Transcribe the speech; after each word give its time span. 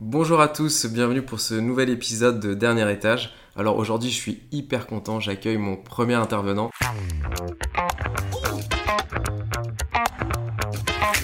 Bonjour 0.00 0.40
à 0.40 0.48
tous, 0.48 0.86
bienvenue 0.86 1.22
pour 1.22 1.40
ce 1.40 1.54
nouvel 1.54 1.90
épisode 1.90 2.40
de 2.40 2.54
Dernier 2.54 2.90
étage. 2.92 3.34
Alors 3.56 3.76
aujourd'hui 3.76 4.10
je 4.10 4.14
suis 4.16 4.42
hyper 4.52 4.86
content, 4.86 5.18
j'accueille 5.20 5.56
mon 5.58 5.76
premier 5.76 6.14
intervenant. 6.14 6.70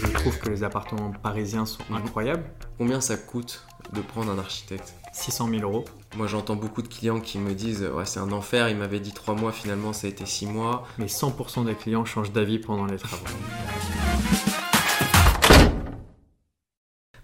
Je 0.02 0.12
trouve 0.14 0.38
que 0.38 0.48
les 0.50 0.64
appartements 0.64 1.12
parisiens 1.22 1.66
sont 1.66 1.82
Mhm. 1.90 1.96
incroyables. 1.98 2.44
Combien 2.78 3.00
ça 3.00 3.16
coûte 3.16 3.64
de 3.92 4.00
prendre 4.00 4.32
un 4.32 4.38
architecte? 4.38 4.94
600 5.12 5.48
000 5.48 5.62
euros. 5.62 5.84
Moi 6.16 6.26
j'entends 6.26 6.56
beaucoup 6.56 6.82
de 6.82 6.88
clients 6.88 7.20
qui 7.20 7.38
me 7.38 7.54
disent 7.54 7.82
ouais 7.94 8.04
c'est 8.06 8.20
un 8.20 8.32
enfer, 8.32 8.68
il 8.68 8.76
m'avait 8.76 9.00
dit 9.00 9.12
3 9.12 9.34
mois, 9.36 9.52
finalement 9.52 9.92
ça 9.92 10.06
a 10.08 10.10
été 10.10 10.26
6 10.26 10.46
mois. 10.46 10.86
Mais 10.98 11.06
100% 11.06 11.64
des 11.64 11.74
clients 11.74 12.04
changent 12.04 12.32
d'avis 12.32 12.58
pendant 12.58 12.86
les 12.86 12.96
travaux. 12.98 13.24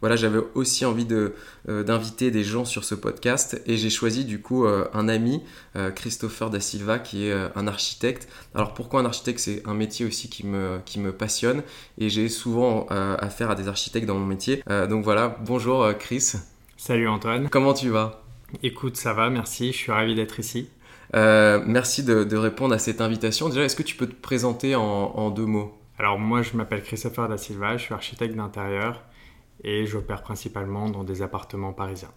Voilà, 0.01 0.17
j'avais 0.17 0.41
aussi 0.55 0.85
envie 0.85 1.05
de, 1.05 1.35
euh, 1.69 1.83
d'inviter 1.83 2.31
des 2.31 2.43
gens 2.45 2.65
sur 2.65 2.85
ce 2.85 2.95
podcast 2.95 3.61
et 3.67 3.77
j'ai 3.77 3.91
choisi 3.91 4.25
du 4.25 4.41
coup 4.41 4.65
euh, 4.65 4.87
un 4.95 5.09
ami, 5.09 5.43
euh, 5.77 5.91
Christopher 5.91 6.51
Da 6.51 6.61
Silva, 6.61 6.99
qui 6.99 7.27
est 7.27 7.35
un 7.55 7.67
architecte. 7.67 8.29
Alors 8.55 8.75
pourquoi 8.75 9.01
un 9.01 9.05
architecte? 9.05 9.41
C'est 9.41 9.63
un 9.67 9.75
métier 9.75 10.07
aussi 10.07 10.31
qui 10.31 10.47
me, 10.47 10.79
qui 10.85 11.01
me 11.01 11.13
passionne 11.13 11.63
et 11.99 12.09
j'ai 12.09 12.29
souvent 12.29 12.87
affaire 12.89 13.51
à 13.51 13.55
des 13.55 13.69
architectes 13.69 14.07
dans 14.07 14.15
mon 14.19 14.27
métier. 14.27 14.63
Donc 14.89 15.05
voilà, 15.05 15.37
bonjour 15.45 15.87
Chris, 15.99 16.33
Salut 16.77 17.09
Antoine. 17.09 17.49
comment 17.51 17.75
tu 17.75 17.91
vas? 17.91 18.23
Écoute, 18.63 18.97
ça 18.97 19.13
va, 19.13 19.31
merci. 19.31 19.73
Je 19.73 19.77
suis 19.77 19.93
ravi 19.93 20.15
d'être 20.15 20.41
ici. 20.41 20.69
Euh, 21.15 21.61
Merci 21.67 22.05
de, 22.05 22.25
de 22.25 22.37
répondre 22.37 22.75
à 22.75 22.79
cette 22.79 23.01
invitation. 23.01 23.49
Déjà, 23.49 23.65
est-ce 23.65 23.77
que 23.77 23.83
tu 23.83 23.97
peux 23.97 24.07
te 24.07 24.15
présenter 24.15 24.75
en, 24.77 24.83
en 24.83 25.31
deux 25.31 25.45
mots? 25.47 25.77
Alors 25.99 26.19
moi, 26.19 26.43
je 26.43 26.57
m'appelle 26.57 26.83
Christopher 26.83 27.29
Da 27.29 27.37
Silva, 27.37 27.77
je 27.77 27.83
suis 27.83 27.95
architecte 27.95 28.35
d'intérieur 28.35 29.03
et 29.63 29.87
j'opère 29.87 30.23
principalement 30.23 30.89
dans 30.89 31.05
des 31.05 31.23
appartements 31.23 31.73
parisiens. 31.73 32.13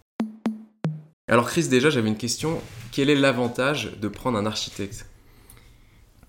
Alors 1.28 1.48
Chris, 1.48 1.68
déjà 1.68 1.90
j'avais 1.90 2.10
une 2.10 2.18
question. 2.18 2.60
Quel 2.92 3.10
est 3.10 3.16
l'avantage 3.16 3.98
de 4.00 4.08
prendre 4.08 4.38
un 4.38 4.46
architecte? 4.46 5.08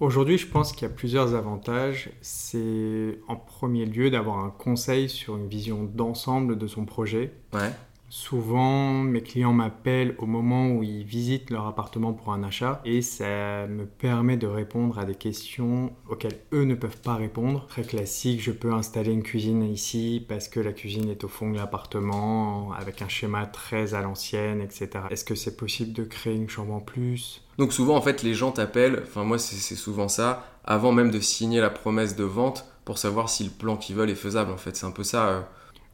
Aujourd'hui, 0.00 0.38
je 0.38 0.46
pense 0.46 0.72
qu'il 0.72 0.88
y 0.88 0.90
a 0.90 0.94
plusieurs 0.94 1.34
avantages. 1.34 2.10
C'est 2.20 3.18
en 3.28 3.36
premier 3.36 3.86
lieu 3.86 4.10
d'avoir 4.10 4.38
un 4.38 4.50
conseil 4.50 5.08
sur 5.08 5.36
une 5.36 5.48
vision 5.48 5.84
d'ensemble 5.84 6.58
de 6.58 6.66
son 6.66 6.84
projet. 6.84 7.32
Ouais. 7.52 7.72
Souvent, 8.16 8.92
mes 8.92 9.22
clients 9.22 9.52
m'appellent 9.52 10.14
au 10.18 10.26
moment 10.26 10.68
où 10.68 10.84
ils 10.84 11.02
visitent 11.02 11.50
leur 11.50 11.66
appartement 11.66 12.12
pour 12.12 12.32
un 12.32 12.44
achat 12.44 12.80
et 12.84 13.02
ça 13.02 13.66
me 13.66 13.86
permet 13.86 14.36
de 14.36 14.46
répondre 14.46 15.00
à 15.00 15.04
des 15.04 15.16
questions 15.16 15.92
auxquelles 16.08 16.38
eux 16.52 16.62
ne 16.62 16.76
peuvent 16.76 17.00
pas 17.02 17.16
répondre. 17.16 17.66
Très 17.66 17.82
classique, 17.82 18.40
je 18.40 18.52
peux 18.52 18.72
installer 18.72 19.10
une 19.10 19.24
cuisine 19.24 19.64
ici 19.64 20.24
parce 20.28 20.46
que 20.46 20.60
la 20.60 20.72
cuisine 20.72 21.10
est 21.10 21.24
au 21.24 21.28
fond 21.28 21.50
de 21.50 21.56
l'appartement 21.56 22.72
avec 22.74 23.02
un 23.02 23.08
schéma 23.08 23.46
très 23.46 23.94
à 23.94 24.00
l'ancienne, 24.00 24.60
etc. 24.60 24.90
Est-ce 25.10 25.24
que 25.24 25.34
c'est 25.34 25.56
possible 25.56 25.92
de 25.92 26.04
créer 26.04 26.36
une 26.36 26.48
chambre 26.48 26.74
en 26.74 26.80
plus? 26.80 27.42
Donc 27.58 27.72
souvent 27.72 27.96
en 27.96 28.00
fait 28.00 28.22
les 28.22 28.34
gens 28.34 28.52
t'appellent, 28.52 29.02
enfin 29.02 29.24
moi 29.24 29.40
c'est 29.40 29.74
souvent 29.74 30.06
ça, 30.06 30.46
avant 30.64 30.92
même 30.92 31.10
de 31.10 31.18
signer 31.18 31.60
la 31.60 31.70
promesse 31.70 32.14
de 32.14 32.22
vente 32.22 32.64
pour 32.84 32.96
savoir 32.96 33.28
si 33.28 33.42
le 33.42 33.50
plan 33.50 33.76
qu'ils 33.76 33.96
veulent 33.96 34.10
est 34.10 34.14
faisable 34.14 34.52
en 34.52 34.56
fait. 34.56 34.76
C'est 34.76 34.86
un 34.86 34.92
peu 34.92 35.02
ça. 35.02 35.26
euh. 35.30 35.40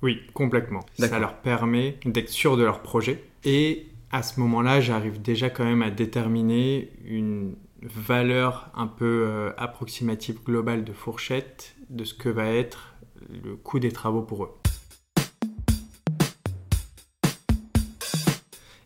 Oui, 0.03 0.21
complètement. 0.33 0.81
Ça 0.99 1.19
leur 1.19 1.35
permet 1.35 1.99
d'être 2.05 2.31
sûr 2.31 2.57
de 2.57 2.65
leur 2.65 2.81
projet. 2.81 3.23
Et 3.45 3.87
à 4.11 4.23
ce 4.23 4.41
moment-là, 4.41 4.81
j'arrive 4.81 5.21
déjà 5.21 5.51
quand 5.51 5.65
même 5.65 5.83
à 5.83 5.91
déterminer 5.91 6.91
une 7.05 7.55
valeur 7.83 8.71
un 8.75 8.87
peu 8.87 9.25
euh, 9.27 9.53
approximative 9.57 10.43
globale 10.45 10.85
de 10.85 10.93
fourchette 10.93 11.75
de 11.89 12.05
ce 12.05 12.15
que 12.15 12.29
va 12.29 12.47
être 12.47 12.95
le 13.45 13.57
coût 13.57 13.79
des 13.79 13.93
travaux 13.93 14.23
pour 14.23 14.45
eux. 14.45 14.55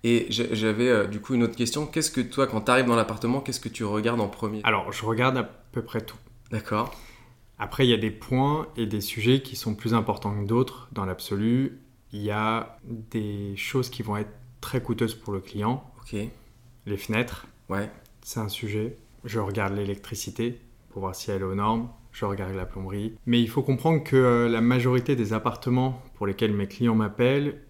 Et 0.06 0.26
j'avais 0.28 0.88
euh, 0.88 1.06
du 1.06 1.18
coup 1.20 1.34
une 1.34 1.42
autre 1.42 1.56
question. 1.56 1.86
Qu'est-ce 1.86 2.10
que 2.10 2.20
toi 2.20 2.46
quand 2.46 2.62
tu 2.62 2.70
arrives 2.70 2.84
dans 2.84 2.96
l'appartement, 2.96 3.40
qu'est-ce 3.40 3.60
que 3.60 3.70
tu 3.70 3.84
regardes 3.84 4.20
en 4.20 4.28
premier? 4.28 4.60
Alors, 4.62 4.92
je 4.92 5.04
regarde 5.06 5.38
à 5.38 5.44
peu 5.44 5.82
près 5.82 6.02
tout. 6.02 6.18
D'accord. 6.50 6.94
Après, 7.58 7.86
il 7.86 7.90
y 7.90 7.94
a 7.94 7.98
des 7.98 8.10
points 8.10 8.66
et 8.76 8.86
des 8.86 9.00
sujets 9.00 9.42
qui 9.42 9.56
sont 9.56 9.74
plus 9.74 9.94
importants 9.94 10.34
que 10.42 10.46
d'autres 10.46 10.88
dans 10.92 11.04
l'absolu. 11.04 11.78
Il 12.12 12.20
y 12.22 12.30
a 12.30 12.78
des 13.10 13.54
choses 13.56 13.88
qui 13.90 14.02
vont 14.02 14.16
être 14.16 14.30
très 14.60 14.82
coûteuses 14.82 15.14
pour 15.14 15.32
le 15.32 15.40
client. 15.40 15.84
Ok. 16.00 16.16
Les 16.86 16.96
fenêtres, 16.96 17.46
Ouais. 17.68 17.90
c'est 18.22 18.40
un 18.40 18.48
sujet. 18.48 18.96
Je 19.24 19.38
regarde 19.38 19.74
l'électricité 19.74 20.60
pour 20.90 21.00
voir 21.02 21.14
si 21.14 21.30
elle 21.30 21.40
est 21.40 21.44
aux 21.44 21.54
normes. 21.54 21.88
Je 22.12 22.24
regarde 22.24 22.54
la 22.54 22.66
plomberie. 22.66 23.14
Mais 23.26 23.40
il 23.40 23.48
faut 23.48 23.62
comprendre 23.62 24.02
que 24.04 24.14
euh, 24.16 24.48
la 24.48 24.60
majorité 24.60 25.16
des 25.16 25.32
appartements 25.32 26.00
pour 26.14 26.26
lesquels 26.26 26.52
mes 26.52 26.68
clients 26.68 26.94
m'appellent, 26.94 27.60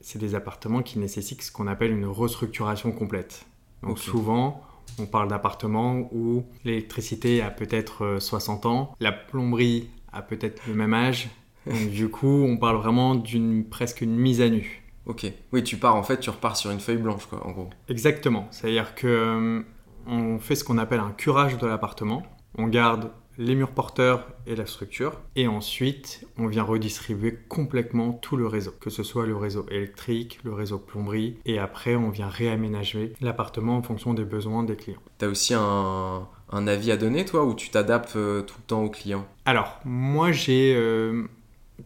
c'est 0.00 0.18
des 0.18 0.34
appartements 0.34 0.82
qui 0.82 0.98
nécessitent 0.98 1.42
ce 1.42 1.50
qu'on 1.52 1.66
appelle 1.66 1.90
une 1.90 2.06
restructuration 2.06 2.92
complète. 2.92 3.46
Donc 3.82 3.98
souvent, 3.98 4.62
on 4.98 5.06
parle 5.06 5.28
d'appartements 5.28 6.08
où 6.12 6.44
l'électricité 6.64 7.42
a 7.42 7.50
peut-être 7.50 8.04
euh, 8.04 8.20
60 8.20 8.66
ans, 8.66 8.94
la 9.00 9.12
plomberie 9.12 9.88
a 10.12 10.22
peut-être 10.22 10.62
le 10.66 10.74
même 10.74 10.94
âge. 10.94 11.28
Donc 11.66 11.90
du 11.90 12.08
coup, 12.08 12.44
on 12.48 12.56
parle 12.56 12.76
vraiment 12.76 13.14
d'une 13.14 13.64
presque 13.64 14.00
une 14.00 14.16
mise 14.16 14.40
à 14.40 14.48
nu. 14.48 14.82
Ok. 15.06 15.26
Oui, 15.52 15.62
tu 15.62 15.76
pars 15.76 15.96
en 15.96 16.02
fait, 16.02 16.20
tu 16.20 16.30
repars 16.30 16.56
sur 16.56 16.70
une 16.70 16.80
feuille 16.80 16.96
blanche 16.96 17.26
quoi, 17.26 17.46
en 17.46 17.50
gros. 17.50 17.70
Exactement. 17.88 18.46
C'est-à-dire 18.50 18.94
que 18.94 19.06
euh, 19.06 19.62
on 20.06 20.38
fait 20.38 20.54
ce 20.54 20.64
qu'on 20.64 20.78
appelle 20.78 21.00
un 21.00 21.12
curage 21.12 21.58
de 21.58 21.66
l'appartement. 21.66 22.22
On 22.56 22.66
garde 22.66 23.10
les 23.40 23.54
murs 23.54 23.70
porteurs 23.70 24.28
et 24.46 24.54
la 24.54 24.66
structure. 24.66 25.18
Et 25.34 25.48
ensuite, 25.48 26.26
on 26.36 26.46
vient 26.46 26.62
redistribuer 26.62 27.38
complètement 27.48 28.12
tout 28.12 28.36
le 28.36 28.46
réseau. 28.46 28.72
Que 28.78 28.90
ce 28.90 29.02
soit 29.02 29.26
le 29.26 29.34
réseau 29.34 29.66
électrique, 29.70 30.40
le 30.44 30.52
réseau 30.52 30.78
plomberie. 30.78 31.36
Et 31.46 31.58
après, 31.58 31.96
on 31.96 32.10
vient 32.10 32.28
réaménager 32.28 33.14
l'appartement 33.22 33.78
en 33.78 33.82
fonction 33.82 34.12
des 34.12 34.24
besoins 34.24 34.62
des 34.62 34.76
clients. 34.76 35.00
T'as 35.16 35.28
aussi 35.28 35.54
un, 35.54 36.28
un 36.50 36.66
avis 36.66 36.92
à 36.92 36.98
donner 36.98 37.24
toi 37.24 37.44
ou 37.46 37.54
tu 37.54 37.70
t'adaptes 37.70 38.16
euh, 38.16 38.42
tout 38.42 38.56
le 38.58 38.66
temps 38.66 38.84
au 38.84 38.90
client 38.90 39.26
Alors, 39.46 39.80
moi, 39.86 40.32
j'ai 40.32 40.74
euh, 40.76 41.24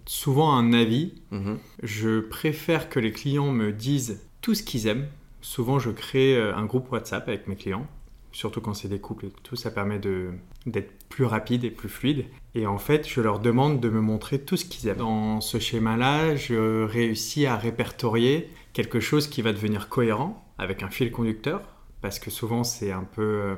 souvent 0.07 0.53
un 0.55 0.73
avis. 0.73 1.15
Mhm. 1.31 1.59
Je 1.85 2.19
préfère 2.19 2.89
que 2.89 2.99
les 2.99 3.13
clients 3.13 3.53
me 3.53 3.73
disent 3.73 4.21
tout 4.41 4.57
ce 4.57 4.65
qu'ils 4.65 4.89
aiment. 4.89 5.07
Souvent, 5.41 5.79
je 5.79 5.91
crée 5.91 6.37
euh, 6.37 6.57
un 6.57 6.65
groupe 6.65 6.91
WhatsApp 6.91 7.29
avec 7.29 7.47
mes 7.47 7.55
clients, 7.55 7.87
surtout 8.33 8.61
quand 8.61 8.75
c'est 8.75 8.89
des 8.89 8.99
couples 8.99 9.27
et 9.27 9.33
tout, 9.43 9.57
ça 9.57 9.71
permet 9.71 9.99
d'être 9.99 10.93
plus 11.15 11.27
rapide 11.27 11.63
et 11.65 11.71
plus 11.71 11.89
fluide. 11.89 12.25
Et 12.57 12.67
en 12.67 12.79
fait, 12.79 13.09
je 13.09 13.21
leur 13.21 13.39
demande 13.39 13.79
de 13.81 13.89
me 13.89 14.01
montrer 14.01 14.41
tout 14.41 14.57
ce 14.57 14.65
qu'ils 14.65 14.89
aiment. 14.89 14.97
Dans 14.99 15.41
ce 15.41 15.61
schéma-là, 15.61 16.35
je 16.35 16.83
réussis 16.85 17.47
à 17.47 17.57
répertorier 17.57 18.51
quelque 18.73 18.99
chose 18.99 19.29
qui 19.29 19.41
va 19.41 19.53
devenir 19.53 19.89
cohérent 19.89 20.45
avec 20.59 20.83
un 20.83 20.91
fil 20.91 21.13
conducteur, 21.13 21.63
parce 22.01 22.19
que 22.19 22.31
souvent 22.31 22.65
c'est 22.65 22.91
un 22.91 23.05
peu 23.05 23.23
euh, 23.23 23.55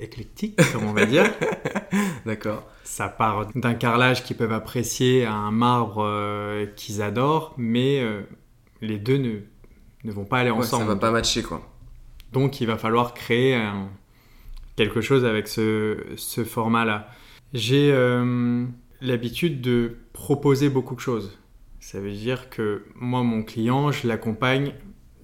éclectique, 0.00 0.58
comme 0.72 0.84
on 0.84 0.94
va 0.94 1.04
dire. 1.04 1.30
D'accord. 2.24 2.62
Ça 2.84 3.08
part 3.08 3.48
d'un 3.54 3.74
carrelage 3.74 4.24
qu'ils 4.24 4.36
peuvent 4.38 4.52
apprécier 4.52 5.26
à 5.26 5.34
un 5.34 5.50
marbre 5.50 6.02
euh, 6.02 6.64
qu'ils 6.76 7.02
adorent, 7.02 7.52
mais 7.58 8.00
euh, 8.00 8.22
les 8.80 8.98
deux 8.98 9.18
ne, 9.18 9.40
ne 10.04 10.12
vont 10.12 10.24
pas 10.24 10.38
aller 10.38 10.50
Ouais, 10.50 10.62
ça 10.64 10.76
ensemble. 10.76 10.92
va 10.92 10.96
pas 10.96 11.10
matcher 11.10 11.42
quoi. 11.42 11.60
Donc 12.32 12.60
il 12.62 12.66
va 12.66 12.76
falloir 12.78 13.12
créer 13.12 13.54
un- 13.54 13.88
quelque 14.76 15.00
chose 15.00 15.24
avec 15.24 15.48
ce, 15.48 15.98
ce 16.16 16.44
format-là. 16.44 17.08
J'ai 17.52 17.90
euh, 17.92 18.64
l'habitude 19.00 19.60
de 19.60 19.96
proposer 20.12 20.68
beaucoup 20.68 20.94
de 20.94 21.00
choses. 21.00 21.38
Ça 21.80 22.00
veut 22.00 22.12
dire 22.12 22.50
que 22.50 22.84
moi, 22.94 23.22
mon 23.22 23.42
client, 23.42 23.90
je 23.92 24.06
l'accompagne 24.06 24.74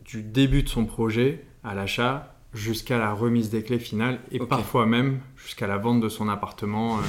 du 0.04 0.22
début 0.22 0.62
de 0.62 0.68
son 0.68 0.84
projet 0.84 1.44
à 1.64 1.74
l'achat 1.74 2.34
jusqu'à 2.54 2.98
la 2.98 3.12
remise 3.12 3.50
des 3.50 3.62
clés 3.62 3.78
finales 3.78 4.20
et 4.30 4.38
parfois 4.38 4.86
même 4.86 5.20
jusqu'à 5.36 5.66
la 5.66 5.78
vente 5.78 6.00
de 6.00 6.08
son 6.08 6.28
appartement. 6.28 6.98
euh, 6.98 7.02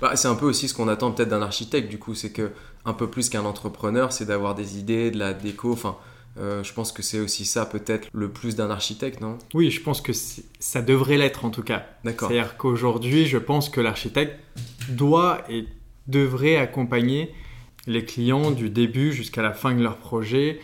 Bah, 0.00 0.14
c'est 0.14 0.28
un 0.28 0.34
peu 0.34 0.44
aussi 0.44 0.68
ce 0.68 0.74
qu'on 0.74 0.88
attend 0.88 1.10
peut-être 1.10 1.30
d'un 1.30 1.40
architecte 1.40 1.88
du 1.88 1.98
coup, 1.98 2.14
c'est 2.14 2.30
que 2.30 2.52
un 2.84 2.92
peu 2.92 3.08
plus 3.08 3.30
qu'un 3.30 3.44
entrepreneur, 3.44 4.12
c'est 4.12 4.26
d'avoir 4.26 4.54
des 4.54 4.78
idées, 4.78 5.10
de 5.10 5.18
la 5.18 5.32
déco. 5.32 5.72
Enfin, 5.72 5.96
euh, 6.38 6.62
je 6.62 6.72
pense 6.74 6.92
que 6.92 7.02
c'est 7.02 7.18
aussi 7.18 7.44
ça 7.46 7.64
peut-être 7.64 8.08
le 8.12 8.30
plus 8.30 8.56
d'un 8.56 8.70
architecte, 8.70 9.20
non? 9.20 9.38
Oui, 9.54 9.70
je 9.70 9.80
pense 9.80 10.00
que 10.00 10.12
ça 10.12 10.82
devrait 10.82 11.16
l'être 11.16 11.44
en 11.44 11.50
tout 11.50 11.62
cas. 11.62 11.86
D'accord. 12.04 12.28
C'est-à-dire 12.28 12.56
qu'aujourd'hui, 12.56 13.26
je 13.26 13.38
pense 13.38 13.70
que 13.70 13.80
l'architecte 13.80 14.38
doit 14.90 15.42
et 15.48 15.66
devrait 16.08 16.56
accompagner 16.56 17.32
les 17.86 18.04
clients 18.04 18.50
du 18.50 18.68
début 18.68 19.12
jusqu'à 19.12 19.42
la 19.42 19.52
fin 19.52 19.74
de 19.74 19.82
leur 19.82 19.96
projet. 19.96 20.60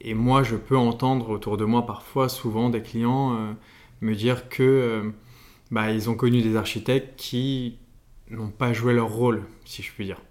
Et 0.00 0.14
moi, 0.14 0.42
je 0.42 0.56
peux 0.56 0.76
entendre 0.76 1.28
autour 1.28 1.58
de 1.58 1.64
moi 1.64 1.84
parfois, 1.84 2.30
souvent, 2.30 2.70
des 2.70 2.80
clients 2.80 3.34
euh, 3.34 3.52
me 4.00 4.14
dire 4.14 4.48
que 4.48 4.62
euh, 4.62 5.10
bah, 5.70 5.90
ils 5.90 6.08
ont 6.08 6.14
connu 6.14 6.40
des 6.40 6.56
architectes 6.56 7.18
qui 7.18 7.76
n'ont 8.30 8.48
pas 8.48 8.72
joué 8.72 8.94
leur 8.94 9.10
rôle, 9.10 9.42
si 9.66 9.82
je 9.82 9.92
puis 9.92 10.06
dire. 10.06 10.22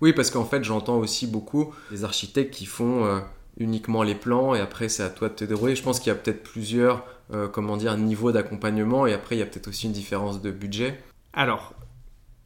Oui, 0.00 0.12
parce 0.14 0.30
qu'en 0.30 0.44
fait, 0.44 0.64
j'entends 0.64 0.96
aussi 0.96 1.26
beaucoup 1.26 1.74
des 1.90 2.04
architectes 2.04 2.54
qui 2.54 2.64
font 2.64 3.20
uniquement 3.58 4.02
les 4.02 4.14
plans 4.14 4.54
et 4.54 4.60
après, 4.60 4.88
c'est 4.88 5.02
à 5.02 5.10
toi 5.10 5.28
de 5.28 5.34
te 5.34 5.44
débrouiller. 5.44 5.76
Je 5.76 5.82
pense 5.82 6.00
qu'il 6.00 6.08
y 6.08 6.16
a 6.16 6.18
peut-être 6.18 6.42
plusieurs, 6.42 7.04
euh, 7.32 7.48
comment 7.48 7.76
dire, 7.76 7.96
niveaux 7.96 8.32
d'accompagnement 8.32 9.06
et 9.06 9.12
après, 9.12 9.36
il 9.36 9.38
y 9.38 9.42
a 9.42 9.46
peut-être 9.46 9.68
aussi 9.68 9.86
une 9.86 9.92
différence 9.92 10.42
de 10.42 10.50
budget. 10.50 10.98
Alors, 11.32 11.74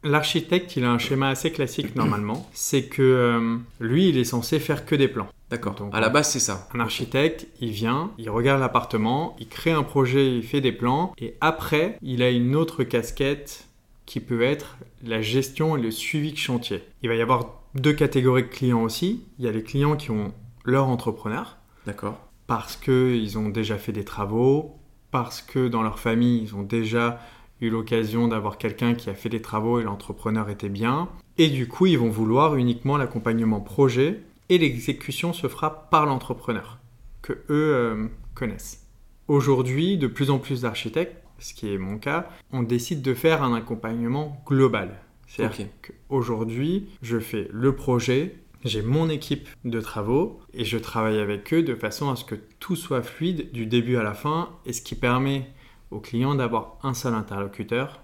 L'architecte, 0.03 0.75
il 0.75 0.83
a 0.83 0.91
un 0.91 0.99
schéma 0.99 1.29
assez 1.29 1.51
classique 1.51 1.95
normalement. 1.95 2.47
C'est 2.53 2.83
que 2.83 3.01
euh, 3.01 3.57
lui, 3.79 4.09
il 4.09 4.17
est 4.17 4.23
censé 4.23 4.59
faire 4.59 4.85
que 4.85 4.95
des 4.95 5.07
plans. 5.07 5.27
D'accord. 5.49 5.75
Donc, 5.75 5.93
À 5.93 5.99
la 5.99 6.09
base, 6.09 6.29
c'est 6.29 6.39
ça. 6.39 6.67
Un 6.73 6.79
architecte, 6.79 7.47
il 7.61 7.71
vient, 7.71 8.11
il 8.17 8.29
regarde 8.29 8.59
l'appartement, 8.59 9.35
il 9.39 9.47
crée 9.47 9.71
un 9.71 9.83
projet, 9.83 10.35
il 10.35 10.43
fait 10.43 10.61
des 10.61 10.71
plans, 10.71 11.13
et 11.17 11.35
après, 11.41 11.97
il 12.01 12.21
a 12.21 12.29
une 12.29 12.55
autre 12.55 12.83
casquette 12.83 13.65
qui 14.05 14.19
peut 14.19 14.41
être 14.41 14.77
la 15.03 15.21
gestion 15.21 15.77
et 15.77 15.81
le 15.81 15.91
suivi 15.91 16.31
de 16.31 16.37
chantier. 16.37 16.83
Il 17.01 17.09
va 17.09 17.15
y 17.15 17.21
avoir 17.21 17.61
deux 17.75 17.93
catégories 17.93 18.43
de 18.43 18.47
clients 18.47 18.83
aussi. 18.83 19.23
Il 19.39 19.45
y 19.45 19.47
a 19.47 19.51
les 19.51 19.63
clients 19.63 19.95
qui 19.95 20.11
ont 20.11 20.33
leur 20.67 20.89
entrepreneur, 20.89 21.57
D'accord. 21.87 22.19
parce 22.45 22.75
qu'ils 22.75 23.37
ont 23.39 23.49
déjà 23.49 23.77
fait 23.77 23.93
des 23.93 24.03
travaux, 24.03 24.75
parce 25.09 25.41
que 25.41 25.67
dans 25.67 25.81
leur 25.81 25.97
famille, 25.97 26.43
ils 26.43 26.55
ont 26.55 26.61
déjà 26.61 27.19
eu 27.61 27.69
l'occasion 27.69 28.27
d'avoir 28.27 28.57
quelqu'un 28.57 28.93
qui 28.93 29.09
a 29.09 29.15
fait 29.15 29.29
des 29.29 29.41
travaux 29.41 29.79
et 29.79 29.83
l'entrepreneur 29.83 30.49
était 30.49 30.69
bien. 30.69 31.09
Et 31.37 31.49
du 31.49 31.67
coup, 31.67 31.87
ils 31.87 31.97
vont 31.97 32.09
vouloir 32.09 32.55
uniquement 32.55 32.97
l'accompagnement 32.97 33.61
projet 33.61 34.21
et 34.49 34.57
l'exécution 34.57 35.33
se 35.33 35.47
fera 35.47 35.89
par 35.89 36.05
l'entrepreneur, 36.05 36.79
que 37.21 37.33
eux 37.33 37.73
euh, 37.73 38.07
connaissent. 38.35 38.85
Aujourd'hui, 39.29 39.97
de 39.97 40.07
plus 40.07 40.29
en 40.29 40.37
plus 40.37 40.61
d'architectes, 40.61 41.15
ce 41.39 41.53
qui 41.53 41.73
est 41.73 41.77
mon 41.77 41.97
cas, 41.97 42.29
on 42.51 42.63
décide 42.63 43.01
de 43.01 43.13
faire 43.13 43.41
un 43.41 43.55
accompagnement 43.55 44.41
global. 44.45 44.99
C'est-à-dire 45.27 45.67
qu'aujourd'hui, 45.81 46.89
je 47.01 47.19
fais 47.19 47.47
le 47.51 47.75
projet, 47.75 48.35
j'ai 48.67 48.81
mon 48.81 49.09
équipe 49.09 49.47
de 49.65 49.81
travaux 49.81 50.39
et 50.53 50.65
je 50.65 50.77
travaille 50.77 51.19
avec 51.19 51.53
eux 51.53 51.63
de 51.63 51.75
façon 51.75 52.09
à 52.09 52.15
ce 52.15 52.23
que 52.23 52.35
tout 52.59 52.75
soit 52.75 53.01
fluide 53.01 53.51
du 53.51 53.65
début 53.65 53.97
à 53.97 54.03
la 54.03 54.13
fin 54.13 54.49
et 54.65 54.73
ce 54.73 54.81
qui 54.81 54.95
permet 54.95 55.49
au 55.91 55.99
client 55.99 56.35
d'avoir 56.35 56.77
un 56.83 56.93
seul 56.93 57.13
interlocuteur, 57.13 58.01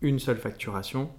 une 0.00 0.18
seule 0.18 0.38
facturation, 0.38 1.10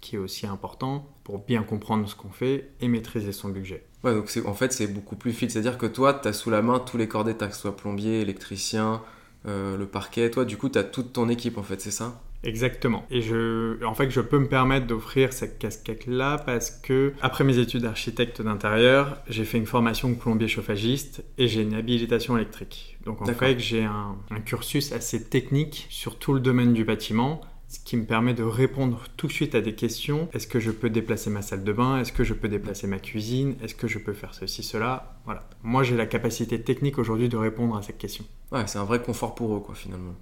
qui 0.00 0.16
est 0.16 0.18
aussi 0.18 0.46
important 0.46 1.08
pour 1.24 1.38
bien 1.38 1.62
comprendre 1.62 2.08
ce 2.08 2.16
qu'on 2.16 2.30
fait 2.30 2.70
et 2.80 2.88
maîtriser 2.88 3.32
son 3.32 3.48
budget. 3.48 3.86
Ouais, 4.02 4.12
donc 4.12 4.28
en 4.44 4.54
fait, 4.54 4.72
c'est 4.72 4.88
beaucoup 4.88 5.14
plus 5.14 5.32
fluide. 5.32 5.50
C'est-à-dire 5.50 5.78
que 5.78 5.86
toi, 5.86 6.12
tu 6.12 6.28
as 6.28 6.32
sous 6.32 6.50
la 6.50 6.60
main 6.60 6.80
tous 6.80 6.98
les 6.98 7.06
corps 7.06 7.24
que 7.24 7.50
ce 7.52 7.60
soit 7.60 7.76
plombier, 7.76 8.20
électricien, 8.20 9.00
euh, 9.46 9.76
le 9.76 9.86
parquet. 9.86 10.30
Toi, 10.30 10.44
du 10.44 10.56
coup, 10.56 10.68
tu 10.68 10.78
as 10.78 10.84
toute 10.84 11.12
ton 11.12 11.28
équipe, 11.28 11.56
en 11.56 11.62
fait, 11.62 11.80
c'est 11.80 11.92
ça? 11.92 12.20
Exactement. 12.44 13.06
Et 13.10 13.22
je, 13.22 13.82
en 13.84 13.94
fait, 13.94 14.10
je 14.10 14.20
peux 14.20 14.38
me 14.38 14.48
permettre 14.48 14.86
d'offrir 14.86 15.32
cette 15.32 15.58
casquette-là 15.58 16.38
parce 16.38 16.70
que, 16.70 17.12
après 17.22 17.44
mes 17.44 17.58
études 17.58 17.82
d'architecte 17.82 18.42
d'intérieur, 18.42 19.22
j'ai 19.28 19.44
fait 19.44 19.58
une 19.58 19.66
formation 19.66 20.08
de 20.10 20.14
plombier 20.14 20.48
chauffagiste 20.48 21.24
et 21.38 21.46
j'ai 21.46 21.62
une 21.62 21.74
habilitation 21.74 22.36
électrique. 22.36 22.98
Donc, 23.04 23.22
en 23.22 23.26
fait, 23.26 23.58
j'ai 23.58 23.84
un, 23.84 24.16
un 24.30 24.40
cursus 24.40 24.92
assez 24.92 25.22
technique 25.24 25.86
sur 25.88 26.18
tout 26.18 26.32
le 26.32 26.40
domaine 26.40 26.72
du 26.72 26.84
bâtiment, 26.84 27.40
ce 27.68 27.78
qui 27.78 27.96
me 27.96 28.04
permet 28.04 28.34
de 28.34 28.42
répondre 28.42 29.04
tout 29.16 29.28
de 29.28 29.32
suite 29.32 29.54
à 29.54 29.60
des 29.60 29.74
questions. 29.74 30.28
Est-ce 30.34 30.46
que 30.46 30.60
je 30.60 30.70
peux 30.70 30.90
déplacer 30.90 31.30
ma 31.30 31.40
salle 31.42 31.64
de 31.64 31.72
bain? 31.72 32.00
Est-ce 32.00 32.12
que 32.12 32.22
je 32.22 32.34
peux 32.34 32.48
déplacer 32.48 32.86
ma 32.86 32.98
cuisine? 32.98 33.56
Est-ce 33.62 33.74
que 33.74 33.88
je 33.88 33.98
peux 33.98 34.12
faire 34.12 34.34
ceci, 34.34 34.62
cela? 34.62 35.20
Voilà. 35.24 35.48
Moi, 35.62 35.82
j'ai 35.82 35.96
la 35.96 36.06
capacité 36.06 36.60
technique 36.60 36.98
aujourd'hui 36.98 37.28
de 37.30 37.36
répondre 37.36 37.76
à 37.76 37.82
cette 37.82 37.98
question. 37.98 38.24
Ouais, 38.50 38.66
c'est 38.66 38.78
un 38.78 38.84
vrai 38.84 39.00
confort 39.00 39.34
pour 39.34 39.56
eux, 39.56 39.60
quoi, 39.60 39.74
finalement. 39.74 40.14